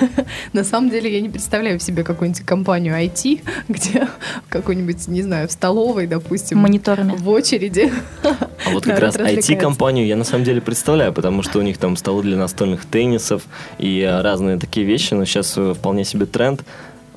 На 0.54 0.64
самом 0.64 0.88
деле 0.88 1.12
я 1.12 1.20
не 1.20 1.28
представляю 1.28 1.78
себе 1.80 2.02
какую-нибудь 2.02 2.46
компанию 2.46 2.94
IT, 2.94 3.42
где 3.68 4.08
какой-нибудь, 4.48 5.06
не 5.08 5.22
знаю, 5.22 5.48
в 5.48 5.52
столовой, 5.52 6.06
допустим, 6.06 6.58
Мониторами. 6.58 7.12
в 7.12 7.28
очереди. 7.28 7.92
А 8.66 8.70
вот 8.70 8.84
как 8.84 8.98
раз. 8.98 9.16
IT-компанию 9.16 10.06
я 10.06 10.16
на 10.16 10.24
самом 10.24 10.44
деле 10.44 10.60
представляю, 10.60 11.12
потому 11.12 11.42
что 11.42 11.58
у 11.58 11.62
них 11.62 11.78
там 11.78 11.96
столы 11.96 12.22
для 12.22 12.36
настольных 12.36 12.84
теннисов 12.84 13.44
и 13.78 14.02
а, 14.02 14.20
разные 14.20 14.58
такие 14.58 14.84
вещи, 14.84 15.14
но 15.14 15.24
сейчас 15.24 15.56
э, 15.56 15.74
вполне 15.74 16.04
себе 16.04 16.26
тренд. 16.26 16.62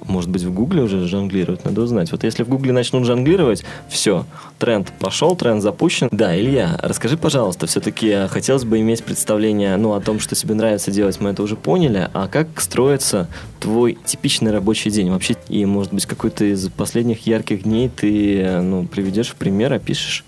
Может 0.08 0.30
быть, 0.30 0.44
в 0.44 0.54
Гугле 0.54 0.82
уже 0.82 1.08
жонглируют, 1.08 1.66
надо 1.66 1.82
узнать. 1.82 2.12
Вот 2.12 2.24
если 2.24 2.44
в 2.44 2.50
Гугле 2.50 2.72
начнут 2.74 3.06
жонглировать, 3.06 3.64
все, 3.88 4.26
тренд 4.60 4.92
пошел, 5.00 5.36
тренд 5.36 5.62
запущен. 5.62 6.10
Да, 6.12 6.38
Илья, 6.38 6.80
расскажи, 6.82 7.18
пожалуйста, 7.18 7.68
все-таки 7.68 8.28
хотелось 8.30 8.64
бы 8.64 8.80
иметь 8.80 9.04
представление, 9.04 9.78
ну, 9.78 9.94
о 9.94 10.02
том, 10.02 10.20
что 10.20 10.36
тебе 10.36 10.56
нравится 10.56 10.92
делать, 10.92 11.20
мы 11.20 11.30
это 11.32 11.44
уже 11.44 11.56
поняли, 11.56 12.10
а 12.14 12.28
как 12.28 12.60
строится 12.62 13.28
твой 13.60 13.98
типичный 14.06 14.52
рабочий 14.52 14.90
день 14.90 15.12
вообще? 15.12 15.36
И, 15.50 15.66
может 15.66 15.94
быть, 15.94 16.06
какой-то 16.06 16.46
из 16.46 16.68
последних 16.70 17.28
ярких 17.28 17.64
дней 17.64 17.90
ты, 17.90 18.60
ну, 18.62 18.88
приведешь 18.88 19.30
в 19.30 19.36
пример, 19.36 19.74
опишешь? 19.74 20.26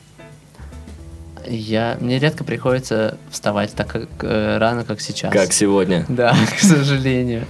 Я, 1.48 1.98
мне 2.00 2.20
редко 2.20 2.44
приходится 2.44 3.18
вставать 3.30 3.74
так 3.74 3.88
как, 3.88 4.10
э, 4.22 4.58
рано, 4.58 4.84
как 4.84 5.02
сейчас. 5.02 5.32
Как 5.34 5.52
сегодня? 5.52 6.06
Да, 6.08 6.36
к 6.58 6.60
сожалению. 6.60 7.46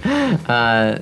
А, 0.46 1.00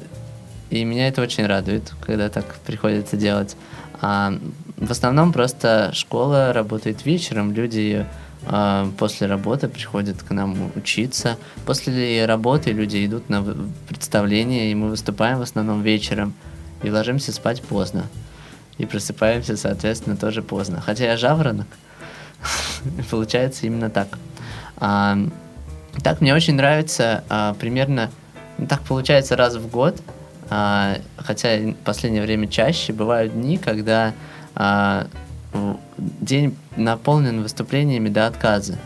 и 0.73 0.85
меня 0.85 1.09
это 1.09 1.21
очень 1.21 1.45
радует, 1.45 1.93
когда 2.01 2.31
так 2.31 2.47
приходится 2.67 3.19
делать. 3.19 3.57
А, 4.01 4.33
в 4.79 4.91
основном 4.91 5.35
просто 5.35 5.91
школа 5.93 6.55
работает 6.55 7.05
вечером, 7.05 7.53
люди 7.53 8.07
а, 8.47 8.91
после 8.97 9.27
работы 9.27 9.69
приходят 9.69 10.23
к 10.23 10.31
нам 10.31 10.73
учиться. 10.75 11.37
После 11.67 12.25
работы 12.25 12.73
люди 12.73 13.05
идут 13.05 13.29
на 13.29 13.45
представление, 13.87 14.73
и 14.73 14.75
мы 14.75 14.89
выступаем 14.89 15.39
в 15.39 15.43
основном 15.43 15.83
вечером. 15.83 16.33
И 16.83 16.91
ложимся 16.91 17.33
спать 17.33 17.63
поздно. 17.63 18.07
И 18.79 18.87
просыпаемся, 18.87 19.59
соответственно, 19.59 20.17
тоже 20.17 20.43
поздно. 20.43 20.81
Хотя 20.81 21.05
я 21.05 21.19
жаворонок, 21.19 21.67
получается 23.11 23.67
именно 23.67 23.91
так. 23.91 24.09
А, 24.79 25.19
так, 26.03 26.23
мне 26.23 26.35
очень 26.35 26.55
нравится 26.55 27.25
а, 27.29 27.53
примерно, 27.61 28.11
ну, 28.57 28.67
так 28.67 28.81
получается 28.81 29.37
раз 29.37 29.57
в 29.57 29.69
год, 29.69 30.01
а, 30.55 30.99
хотя 31.17 31.57
в 31.57 31.75
последнее 31.77 32.23
время 32.23 32.47
чаще, 32.47 32.93
бывают 32.93 33.33
дни, 33.33 33.57
когда 33.57 34.12
а, 34.55 35.07
день 35.97 36.55
наполнен 36.77 37.43
выступлениями 37.43 38.11
до 38.11 38.27
отказа. 38.27 38.77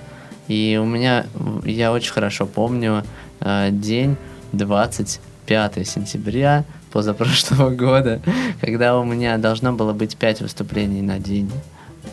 И 0.46 0.79
у 0.81 0.85
меня, 0.85 1.26
я 1.64 1.90
очень 1.90 2.12
хорошо 2.12 2.46
помню 2.46 3.02
а, 3.40 3.70
день 3.70 4.16
25 4.52 5.88
сентября 5.88 6.64
позапрошлого 6.92 7.70
года, 7.74 8.20
когда 8.61 8.96
у 8.96 9.02
меня 9.02 9.37
должно 9.37 9.72
было 9.72 9.92
быть 9.92 10.16
5 10.16 10.42
выступлений 10.42 11.02
на 11.02 11.18
день. 11.18 11.50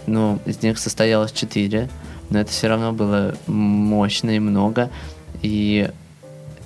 Ну, 0.08 0.40
из 0.48 0.64
них 0.64 0.80
состоялось 0.80 1.32
4, 1.32 1.90
но 2.32 2.40
это 2.40 2.50
все 2.50 2.70
равно 2.70 2.92
было 2.92 3.36
мощно 3.46 4.32
и 4.32 4.40
много. 4.40 4.90
И, 5.44 5.92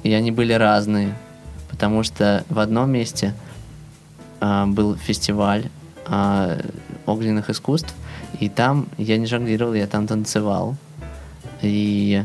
и 0.03 0.13
они 0.13 0.31
были 0.31 0.53
разные, 0.53 1.13
потому 1.77 2.01
что 2.01 2.43
в 2.49 2.57
одном 2.57 2.89
месте 2.89 3.35
а, 4.39 4.65
был 4.65 4.95
фестиваль 4.95 5.69
а, 6.07 6.57
огненных 7.05 7.51
искусств, 7.51 7.93
и 8.39 8.49
там 8.49 8.87
я 8.97 9.19
не 9.19 9.27
жонглировал, 9.27 9.75
я 9.75 9.85
там 9.85 10.07
танцевал. 10.07 10.75
И 11.61 12.23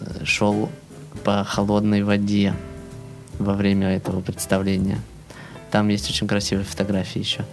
э, 0.00 0.24
шел 0.24 0.70
по 1.22 1.44
холодной 1.44 2.02
воде 2.02 2.54
во 3.38 3.52
время 3.52 3.94
этого 3.94 4.22
представления. 4.22 4.98
Там 5.70 5.88
есть 5.88 6.08
очень 6.08 6.26
красивые 6.26 6.64
фотографии 6.64 7.18
еще. 7.18 7.44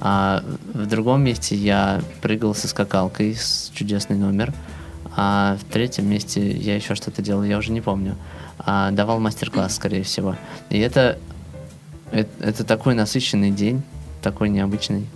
А 0.00 0.42
в 0.72 0.86
другом 0.86 1.22
месте 1.22 1.54
я 1.54 2.02
прыгал 2.20 2.54
со 2.54 2.66
скакалкой 2.66 3.36
с 3.36 3.70
чудесный 3.74 4.16
номер. 4.16 4.52
А 5.16 5.56
в 5.56 5.72
третьем 5.72 6.08
месте 6.08 6.50
я 6.50 6.74
еще 6.74 6.96
что-то 6.96 7.22
делал, 7.22 7.44
я 7.44 7.58
уже 7.58 7.70
не 7.70 7.80
помню. 7.80 8.16
А, 8.66 8.90
давал 8.90 9.20
мастер-класс, 9.20 9.76
скорее 9.76 10.02
всего. 10.02 10.36
И 10.70 10.78
это, 10.78 11.18
это, 12.12 12.30
это 12.40 12.64
такой 12.64 12.94
насыщенный 12.94 13.50
день, 13.50 13.82
такой 14.22 14.48
необычный. 14.48 15.06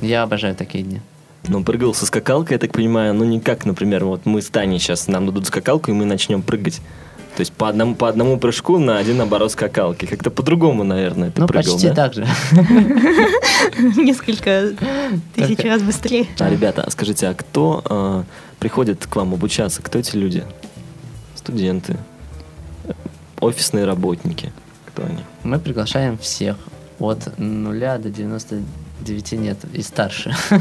Я 0.00 0.22
обожаю 0.22 0.54
такие 0.54 0.82
дни. 0.82 1.00
Ну, 1.48 1.62
прыгал 1.62 1.94
со 1.94 2.06
скакалкой, 2.06 2.54
я 2.54 2.58
так 2.58 2.72
понимаю, 2.72 3.14
ну 3.14 3.24
не 3.24 3.40
как, 3.40 3.66
например, 3.66 4.04
вот 4.04 4.26
мы 4.26 4.42
с 4.42 4.48
Таней 4.48 4.78
сейчас, 4.78 5.06
нам 5.06 5.26
дадут 5.26 5.46
скакалку, 5.46 5.90
и 5.90 5.94
мы 5.94 6.04
начнем 6.04 6.42
прыгать. 6.42 6.80
То 7.36 7.40
есть 7.40 7.52
по 7.52 7.68
одному, 7.68 7.94
по 7.94 8.08
одному 8.08 8.38
прыжку 8.38 8.78
на 8.78 8.96
один 8.96 9.20
оборот 9.20 9.52
скакалки. 9.52 10.06
Как-то 10.06 10.30
по-другому, 10.30 10.84
наверное, 10.84 11.30
ты 11.30 11.42
ну, 11.42 11.46
прыгал, 11.46 11.74
почти 11.74 11.88
да? 11.88 11.94
так 11.94 12.14
же. 12.14 12.26
Несколько 13.78 14.72
тысяч 15.34 15.62
раз 15.62 15.82
быстрее. 15.82 16.26
А, 16.38 16.48
ребята, 16.48 16.82
а 16.82 16.90
скажите, 16.90 17.28
а 17.28 17.34
кто 17.34 17.84
э, 17.88 18.22
приходит 18.58 19.06
к 19.06 19.14
вам 19.14 19.34
обучаться? 19.34 19.82
Кто 19.82 19.98
эти 19.98 20.16
люди? 20.16 20.44
Студенты? 21.34 21.98
Э, 23.40 23.44
Офисные 23.44 23.84
работники? 23.84 24.52
Кто 24.86 25.04
они? 25.04 25.18
Мы 25.44 25.58
приглашаем 25.58 26.18
всех. 26.18 26.56
От 26.98 27.38
нуля 27.38 27.98
до 27.98 28.10
99 28.10 29.32
нет. 29.32 29.58
И 29.72 29.82
старше. 29.82 30.34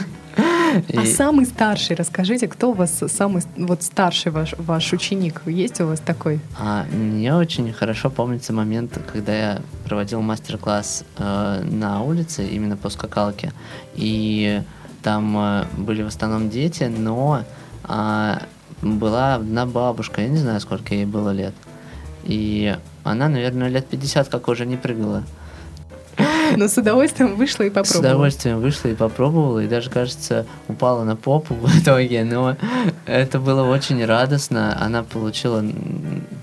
А 0.94 1.04
И- 1.04 1.06
самый 1.14 1.46
старший, 1.46 1.96
расскажите, 1.96 2.50
кто 2.50 2.72
у 2.72 2.74
вас 2.74 3.02
самый 3.08 3.42
вот 3.56 3.82
старший 3.84 4.34
ваш, 4.34 4.56
ваш 4.58 4.92
ученик? 4.92 5.42
Есть 5.46 5.80
у 5.80 5.88
вас 5.88 6.02
такой? 6.02 6.42
А, 6.60 6.84
мне 6.92 7.34
очень 7.34 7.72
хорошо 7.72 8.10
помнится 8.10 8.52
момент, 8.52 9.00
когда 9.14 9.34
я 9.34 9.62
проводил 9.86 10.22
мастер-класс 10.22 11.06
э, 11.18 11.62
на 11.64 12.02
улице, 12.02 12.46
именно 12.48 12.76
по 12.76 12.90
скакалке. 12.90 13.54
И 13.94 14.62
там 15.02 15.38
э, 15.38 15.66
были 15.78 16.04
в 16.04 16.08
основном 16.08 16.50
дети, 16.50 16.84
но 16.84 17.44
а, 17.86 18.42
была 18.82 19.36
одна 19.36 19.66
бабушка, 19.66 20.22
я 20.22 20.28
не 20.28 20.38
знаю, 20.38 20.60
сколько 20.60 20.94
ей 20.94 21.06
было 21.06 21.30
лет. 21.30 21.54
И 22.26 22.76
она, 23.04 23.30
наверное, 23.30 23.70
лет 23.70 23.86
50 23.88 24.28
как 24.30 24.48
уже 24.48 24.66
не 24.66 24.78
прыгала. 24.78 25.24
Но 26.58 26.68
с 26.68 26.78
удовольствием 26.78 27.36
вышла 27.36 27.64
и 27.64 27.70
С 27.70 27.74
попробовала. 27.74 28.08
удовольствием 28.08 28.60
вышла 28.60 28.88
и 28.90 28.96
попробовала, 28.96 29.60
и 29.60 29.68
даже, 29.68 29.90
кажется, 29.90 30.46
упала 30.68 31.04
на 31.04 31.16
попу 31.16 31.54
в 31.54 31.80
итоге, 31.80 32.24
но 32.24 32.56
это 33.06 33.40
было 33.40 33.64
очень 33.64 34.04
радостно. 34.06 34.78
Она 34.80 35.04
получила 35.04 35.64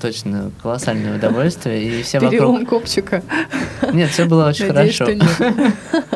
точно 0.01 0.51
колоссальное 0.62 1.16
удовольствие, 1.16 1.83
и 1.83 2.03
все 2.03 2.21
Перелом 2.21 2.53
вокруг... 2.53 2.68
копчика. 2.68 3.23
Нет, 3.92 4.11
все 4.11 4.27
было 4.27 4.49
очень 4.49 4.73
Надеюсь, 4.73 4.99
хорошо. 4.99 5.16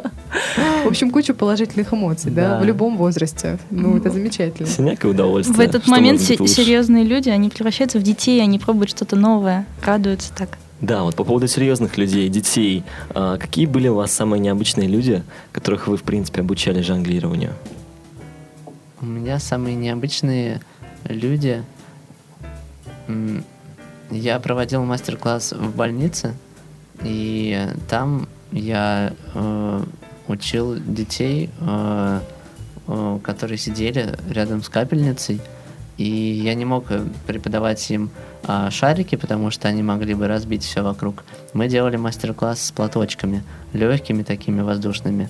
В 0.84 0.88
общем, 0.88 1.10
куча 1.10 1.34
положительных 1.34 1.92
эмоций, 1.92 2.30
да, 2.30 2.60
в 2.60 2.64
любом 2.64 2.96
возрасте. 2.96 3.58
Ну, 3.70 3.96
это 3.96 4.10
замечательно. 4.10 4.68
Синяк 4.68 5.04
и 5.04 5.08
удовольствие. 5.08 5.56
В 5.56 5.60
этот 5.60 5.86
момент 5.86 6.20
серьезные 6.20 7.04
люди, 7.04 7.28
они 7.28 7.50
превращаются 7.50 7.98
в 7.98 8.02
детей, 8.02 8.42
они 8.42 8.58
пробуют 8.58 8.90
что-то 8.90 9.16
новое, 9.16 9.66
радуются 9.84 10.32
так. 10.34 10.58
Да, 10.80 11.04
вот 11.04 11.16
по 11.16 11.24
поводу 11.24 11.48
серьезных 11.48 11.96
людей, 11.96 12.28
детей. 12.28 12.84
а, 13.14 13.38
какие 13.38 13.64
были 13.64 13.88
у 13.88 13.94
вас 13.94 14.12
самые 14.12 14.40
необычные 14.40 14.88
люди, 14.88 15.22
которых 15.52 15.88
вы, 15.88 15.96
в 15.96 16.02
принципе, 16.02 16.42
обучали 16.42 16.82
жонглированию? 16.82 17.52
У 19.00 19.06
меня 19.06 19.38
самые 19.38 19.74
необычные 19.74 20.60
люди. 21.04 21.62
Я 24.10 24.38
проводил 24.38 24.84
мастер-класс 24.84 25.52
в 25.52 25.74
больнице, 25.74 26.34
и 27.02 27.68
там 27.88 28.28
я 28.52 29.12
э, 29.34 29.82
учил 30.28 30.76
детей, 30.76 31.50
э, 31.60 32.20
э, 32.86 33.18
которые 33.22 33.58
сидели 33.58 34.14
рядом 34.30 34.62
с 34.62 34.68
капельницей, 34.68 35.40
и 35.96 36.04
я 36.04 36.54
не 36.54 36.64
мог 36.64 36.90
э, 36.90 37.04
преподавать 37.26 37.90
им 37.90 38.10
а, 38.48 38.70
шарики, 38.70 39.16
потому 39.16 39.50
что 39.50 39.66
они 39.66 39.82
могли 39.82 40.14
бы 40.14 40.28
разбить 40.28 40.62
все 40.62 40.82
вокруг. 40.82 41.24
Мы 41.52 41.68
делали 41.68 41.96
мастер-класс 41.96 42.62
с 42.62 42.70
платочками, 42.70 43.42
легкими 43.72 44.22
такими 44.22 44.60
воздушными. 44.60 45.28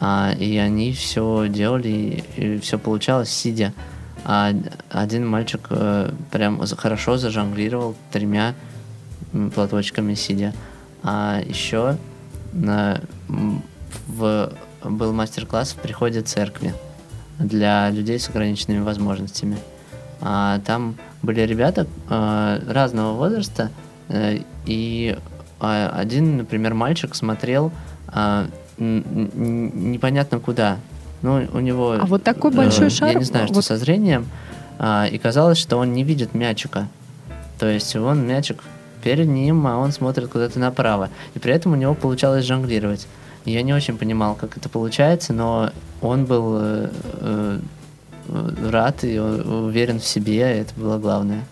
А, 0.00 0.32
и 0.36 0.56
они 0.56 0.92
все 0.92 1.46
делали, 1.48 2.24
и, 2.36 2.58
все 2.58 2.78
получалось 2.78 3.30
сидя. 3.30 3.72
А 4.24 4.52
один 4.90 5.26
мальчик 5.28 5.68
прям 6.32 6.60
хорошо 6.66 7.16
зажонглировал 7.18 7.94
тремя 8.10 8.54
платочками 9.54 10.14
сидя. 10.14 10.52
А 11.04 11.40
еще 11.46 11.96
на, 12.52 13.00
в, 14.06 14.52
был 14.84 15.12
мастер-класс 15.12 15.72
в 15.72 15.76
приходе 15.76 16.22
церкви 16.22 16.74
для 17.38 17.90
людей 17.90 18.18
с 18.18 18.28
ограниченными 18.28 18.82
возможностями. 18.82 19.58
А, 20.20 20.60
там 20.60 20.96
были 21.22 21.40
ребята 21.42 21.86
э, 22.08 22.60
разного 22.68 23.12
возраста, 23.14 23.70
э, 24.08 24.38
и 24.64 25.18
а, 25.60 25.92
один, 25.94 26.38
например, 26.38 26.74
мальчик 26.74 27.14
смотрел 27.14 27.72
а, 28.08 28.46
непонятно 28.78 30.38
куда. 30.38 30.78
Ну, 31.22 31.46
у 31.52 31.60
него... 31.60 31.96
А 32.00 32.06
вот 32.06 32.22
такой 32.22 32.50
э, 32.52 32.54
большой 32.54 32.90
шар, 32.90 33.08
Я 33.08 33.14
не 33.14 33.24
знаю, 33.24 33.46
что 33.46 33.56
вот- 33.56 33.64
со 33.64 33.76
зрением. 33.76 34.26
а, 34.78 35.06
и 35.06 35.18
казалось, 35.18 35.58
что 35.58 35.76
он 35.78 35.92
не 35.92 36.04
видит 36.04 36.34
мячика. 36.34 36.88
То 37.58 37.66
есть 37.66 37.96
он 37.96 38.26
мячик 38.26 38.62
перед 39.02 39.26
ним, 39.26 39.66
а 39.66 39.78
он 39.78 39.92
смотрит 39.92 40.28
куда-то 40.28 40.58
направо. 40.58 41.08
И 41.34 41.38
при 41.38 41.52
этом 41.52 41.72
у 41.72 41.76
него 41.76 41.94
получалось 41.94 42.44
жонглировать. 42.44 43.06
И 43.46 43.52
Я 43.52 43.62
не 43.62 43.72
очень 43.72 43.96
понимал, 43.96 44.34
как 44.34 44.56
это 44.56 44.68
получается, 44.68 45.32
но 45.32 45.70
он 46.02 46.26
был 46.26 46.58
э, 46.60 46.90
э, 47.20 47.58
рад 48.68 49.04
и 49.04 49.18
уверен 49.18 50.00
в 50.00 50.04
себе, 50.04 50.40
это 50.40 50.74
было 50.76 50.98
главное. 50.98 51.44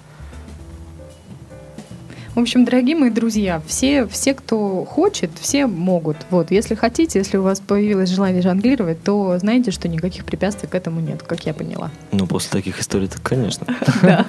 В 2.34 2.40
общем, 2.40 2.64
дорогие 2.64 2.96
мои 2.96 3.10
друзья, 3.10 3.62
все, 3.64 4.08
все, 4.08 4.34
кто 4.34 4.84
хочет, 4.84 5.30
все 5.40 5.68
могут. 5.68 6.16
Вот, 6.30 6.50
если 6.50 6.74
хотите, 6.74 7.20
если 7.20 7.36
у 7.36 7.42
вас 7.42 7.60
появилось 7.60 8.10
желание 8.10 8.42
жонглировать, 8.42 9.00
то 9.04 9.38
знаете, 9.38 9.70
что 9.70 9.86
никаких 9.86 10.24
препятствий 10.24 10.68
к 10.68 10.74
этому 10.74 10.98
нет, 10.98 11.22
как 11.22 11.46
я 11.46 11.54
поняла. 11.54 11.92
Ну, 12.10 12.26
после 12.26 12.50
таких 12.50 12.80
историй, 12.80 13.06
так, 13.06 13.22
конечно. 13.22 13.66
Да. 14.02 14.26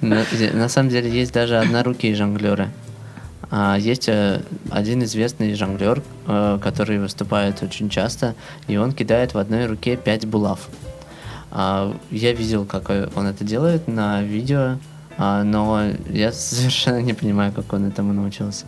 На 0.02 0.68
самом 0.68 0.90
деле 0.90 1.10
есть 1.10 1.32
даже 1.32 1.56
однорукие 1.56 2.14
жонглеры. 2.14 2.68
А, 3.54 3.76
есть 3.76 4.08
э, 4.08 4.40
один 4.70 5.04
известный 5.04 5.54
жонглер, 5.54 6.02
э, 6.26 6.58
который 6.62 6.98
выступает 6.98 7.62
очень 7.62 7.90
часто, 7.90 8.34
и 8.66 8.78
он 8.78 8.92
кидает 8.92 9.34
в 9.34 9.38
одной 9.38 9.66
руке 9.66 9.96
пять 9.96 10.24
булав. 10.24 10.70
А, 11.50 11.94
я 12.10 12.32
видел, 12.32 12.64
как 12.64 12.88
э, 12.88 13.10
он 13.14 13.26
это 13.26 13.44
делает 13.44 13.88
на 13.88 14.22
видео, 14.22 14.78
а, 15.18 15.44
но 15.44 15.82
я 16.08 16.32
совершенно 16.32 17.02
не 17.02 17.12
понимаю, 17.12 17.52
как 17.52 17.70
он 17.74 17.84
этому 17.84 18.14
научился. 18.14 18.64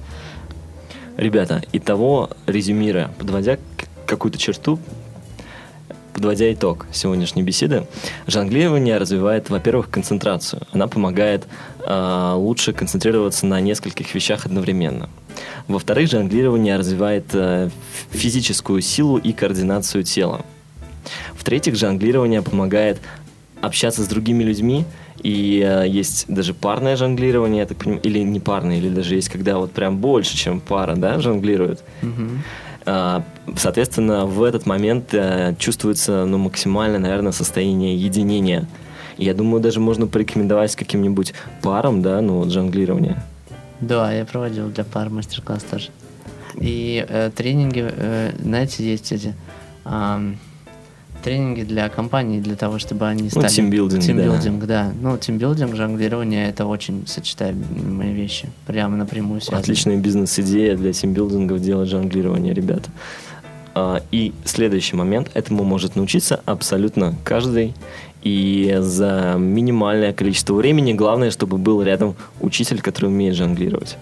Ребята, 1.17 1.63
итого, 1.73 2.29
резюмируя, 2.47 3.09
подводя 3.19 3.57
какую-то 4.07 4.37
черту, 4.37 4.79
подводя 6.15 6.53
итог 6.53 6.87
сегодняшней 6.93 7.43
беседы, 7.43 7.87
жонглирование 8.27 8.97
развивает, 8.97 9.51
во-первых, 9.51 9.91
концентрацию. 9.91 10.63
Она 10.73 10.87
помогает 10.87 11.47
э, 11.85 12.33
лучше 12.37 12.73
концентрироваться 12.73 13.47
на 13.47 13.61
нескольких 13.61 14.15
вещах 14.15 14.47
одновременно. 14.47 15.11
Во-вторых, 15.69 16.09
жонглирование 16.09 16.77
развивает 16.77 17.27
э, 17.33 17.69
физическую 18.11 18.81
силу 18.81 19.19
и 19.19 19.33
координацию 19.33 20.05
тела. 20.05 20.47
В-третьих, 21.35 21.77
жонглирование 21.77 22.41
помогает 22.41 23.01
общаться 23.61 24.03
с 24.03 24.07
другими 24.07 24.45
людьми, 24.45 24.85
и 25.23 25.63
э, 25.67 25.89
есть 25.89 26.27
даже 26.29 26.55
парное 26.55 26.97
жонглирование, 26.97 27.61
я 27.61 27.67
так 27.67 27.79
понимаю, 27.79 28.03
или 28.03 28.21
не 28.21 28.41
парное, 28.41 28.79
или 28.79 28.89
даже 28.89 29.17
есть, 29.17 29.31
когда 29.31 29.59
вот 29.59 29.73
прям 29.73 29.99
больше, 29.99 30.37
чем 30.37 30.61
пара, 30.61 30.95
да, 30.97 31.19
жонглируют. 31.21 31.83
Мгм. 32.03 32.43
А, 32.87 33.25
Соответственно, 33.57 34.25
в 34.25 34.43
этот 34.43 34.67
момент 34.67 35.13
э, 35.13 35.55
чувствуется 35.59 36.25
ну, 36.25 36.39
максимальное, 36.39 36.99
наверное, 36.99 37.33
состояние 37.33 37.95
единения. 37.97 38.67
Я 39.19 39.35
думаю, 39.35 39.61
даже 39.63 39.81
можно 39.81 40.07
порекомендовать 40.07 40.73
с 40.73 40.77
каким-нибудь 40.77 41.35
паром, 41.63 42.03
да, 42.03 42.21
ну, 42.21 42.39
вот 42.39 42.51
жонглирование. 42.51 43.23
Да, 43.81 44.13
я 44.13 44.25
проводил 44.25 44.71
для 44.71 44.85
пар 44.85 45.11
мастер-класс 45.11 45.63
тоже. 45.65 45.91
И 46.59 47.05
э, 47.07 47.31
тренинги, 47.37 47.85
э, 47.87 48.33
знаете, 48.41 48.85
есть 48.85 49.13
эти 49.13 49.35
ам, 49.85 50.39
тренинги 51.25 51.63
для 51.63 51.89
компаний, 51.89 52.41
для 52.41 52.55
того, 52.55 52.79
чтобы 52.79 53.09
они 53.09 53.31
стали... 53.31 53.49
тимбилдинг, 53.49 54.01
да. 54.03 54.07
Тимбилдинг, 54.07 54.65
да. 54.67 54.93
Ну, 55.01 55.17
тимбилдинг, 55.17 55.75
жонглирование— 55.75 56.49
это 56.51 56.67
очень 56.67 57.07
сочетаемые 57.07 58.13
вещи. 58.13 58.51
Прямо 58.67 58.97
напрямую 58.97 59.41
связаны. 59.41 59.61
Отличная 59.61 59.97
бизнес-идея 59.97 60.77
для 60.77 60.93
тимбилдингов 60.93 61.61
делать 61.61 61.89
жонглирование, 61.89 62.53
ребята. 62.53 62.91
А, 63.75 64.03
И 64.13 64.33
следующий 64.45 64.97
момент. 64.97 65.31
Этому 65.35 65.65
может 65.65 65.97
научиться 65.97 66.41
абсолютно 66.45 67.15
каждый. 67.25 67.75
И 68.23 68.77
за 68.81 69.37
минимальное 69.39 70.13
количество 70.13 70.55
времени. 70.55 70.93
Главное, 70.93 71.31
чтобы 71.31 71.59
был 71.59 71.83
рядом 71.83 72.15
учитель, 72.41 72.81
который 72.81 73.07
умеет 73.07 73.35
жонглировать. 73.35 73.97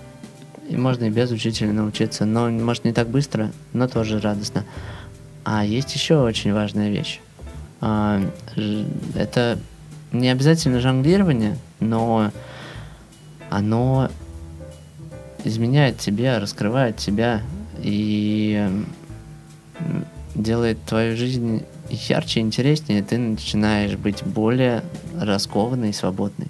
И 0.68 0.76
можно 0.76 1.04
и 1.04 1.10
без 1.10 1.30
учителя 1.30 1.72
научиться, 1.72 2.24
но, 2.24 2.48
может, 2.48 2.84
не 2.84 2.92
так 2.92 3.08
быстро, 3.08 3.52
но 3.72 3.88
тоже 3.88 4.20
радостно. 4.20 4.64
А 5.44 5.64
есть 5.64 5.94
еще 5.94 6.20
очень 6.20 6.52
важная 6.52 6.88
вещь. 6.88 7.20
А, 7.80 8.20
Это 9.14 9.58
не 10.12 10.28
обязательно 10.28 10.80
жонглирование, 10.80 11.56
но 11.80 12.30
оно 13.50 14.10
изменяет 15.44 15.98
тебя, 15.98 16.38
раскрывает 16.38 16.96
тебя 16.96 17.42
и 17.78 18.68
делает 20.34 20.82
твою 20.84 21.16
жизнь 21.16 21.64
ярче, 21.90 22.40
интереснее, 22.40 23.02
ты 23.02 23.18
начинаешь 23.18 23.96
быть 23.96 24.22
более 24.24 24.82
раскованной 25.18 25.90
и 25.90 25.92
свободной. 25.92 26.48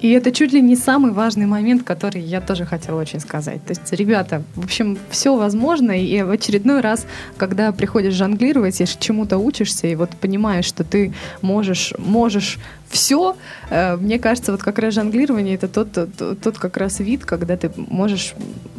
И 0.00 0.10
это 0.12 0.32
чуть 0.32 0.52
ли 0.52 0.62
не 0.62 0.76
самый 0.76 1.12
важный 1.12 1.46
момент, 1.46 1.82
который 1.82 2.22
я 2.22 2.40
тоже 2.40 2.64
хотела 2.64 3.00
очень 3.00 3.20
сказать. 3.20 3.64
То 3.64 3.70
есть, 3.70 3.92
ребята, 3.92 4.42
в 4.54 4.64
общем, 4.64 4.98
все 5.10 5.36
возможно, 5.36 5.92
и 5.92 6.22
в 6.22 6.30
очередной 6.30 6.80
раз, 6.80 7.06
когда 7.36 7.70
приходишь 7.72 8.14
жонглировать 8.14 8.80
и 8.80 8.86
чему-то 8.86 9.38
учишься, 9.38 9.86
и 9.86 9.94
вот 9.94 10.10
понимаешь, 10.10 10.64
что 10.64 10.84
ты 10.84 11.12
можешь, 11.42 11.92
можешь 11.98 12.58
все, 12.88 13.36
э, 13.70 13.96
мне 13.96 14.18
кажется, 14.18 14.52
вот 14.52 14.62
как 14.62 14.78
раз 14.78 14.94
жонглирование 14.94 15.54
это 15.54 15.68
тот, 15.68 15.92
тот, 15.92 16.40
тот 16.40 16.58
как 16.58 16.76
раз 16.76 16.98
вид, 17.00 17.24
когда 17.24 17.56
ты 17.56 17.70
можешь 17.76 18.34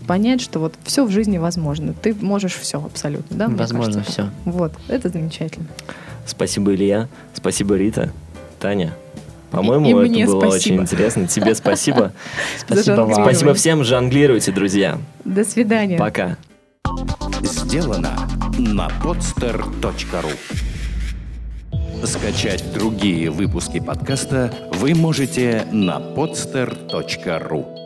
понять, 0.07 0.41
что 0.41 0.59
вот 0.59 0.73
все 0.83 1.05
в 1.05 1.11
жизни 1.11 1.37
возможно. 1.37 1.93
Ты 1.93 2.13
можешь 2.19 2.55
все 2.55 2.83
абсолютно, 2.83 3.37
да? 3.37 3.47
Возможно 3.47 4.03
все. 4.03 4.29
Вот, 4.45 4.73
это 4.87 5.09
замечательно. 5.09 5.67
Спасибо, 6.25 6.73
Илья. 6.73 7.07
Спасибо, 7.33 7.75
Рита. 7.75 8.11
Таня. 8.59 8.93
По-моему, 9.51 9.99
это 9.99 10.25
было 10.25 10.39
спасибо. 10.39 10.55
очень 10.55 10.75
интересно. 10.81 11.27
Тебе 11.27 11.53
спасибо. 11.55 12.13
Спасибо 12.57 13.01
вам. 13.01 13.23
Спасибо 13.23 13.53
всем. 13.53 13.83
Жонглируйте, 13.83 14.51
друзья. 14.51 14.97
До 15.25 15.43
свидания. 15.43 15.97
Пока. 15.97 16.37
Сделано 17.43 18.15
на 18.57 18.87
podster.ru 19.03 20.31
Скачать 22.05 22.73
другие 22.73 23.29
выпуски 23.29 23.79
подкаста 23.79 24.53
вы 24.73 24.95
можете 24.95 25.65
на 25.71 25.99
podster.ru 25.99 27.80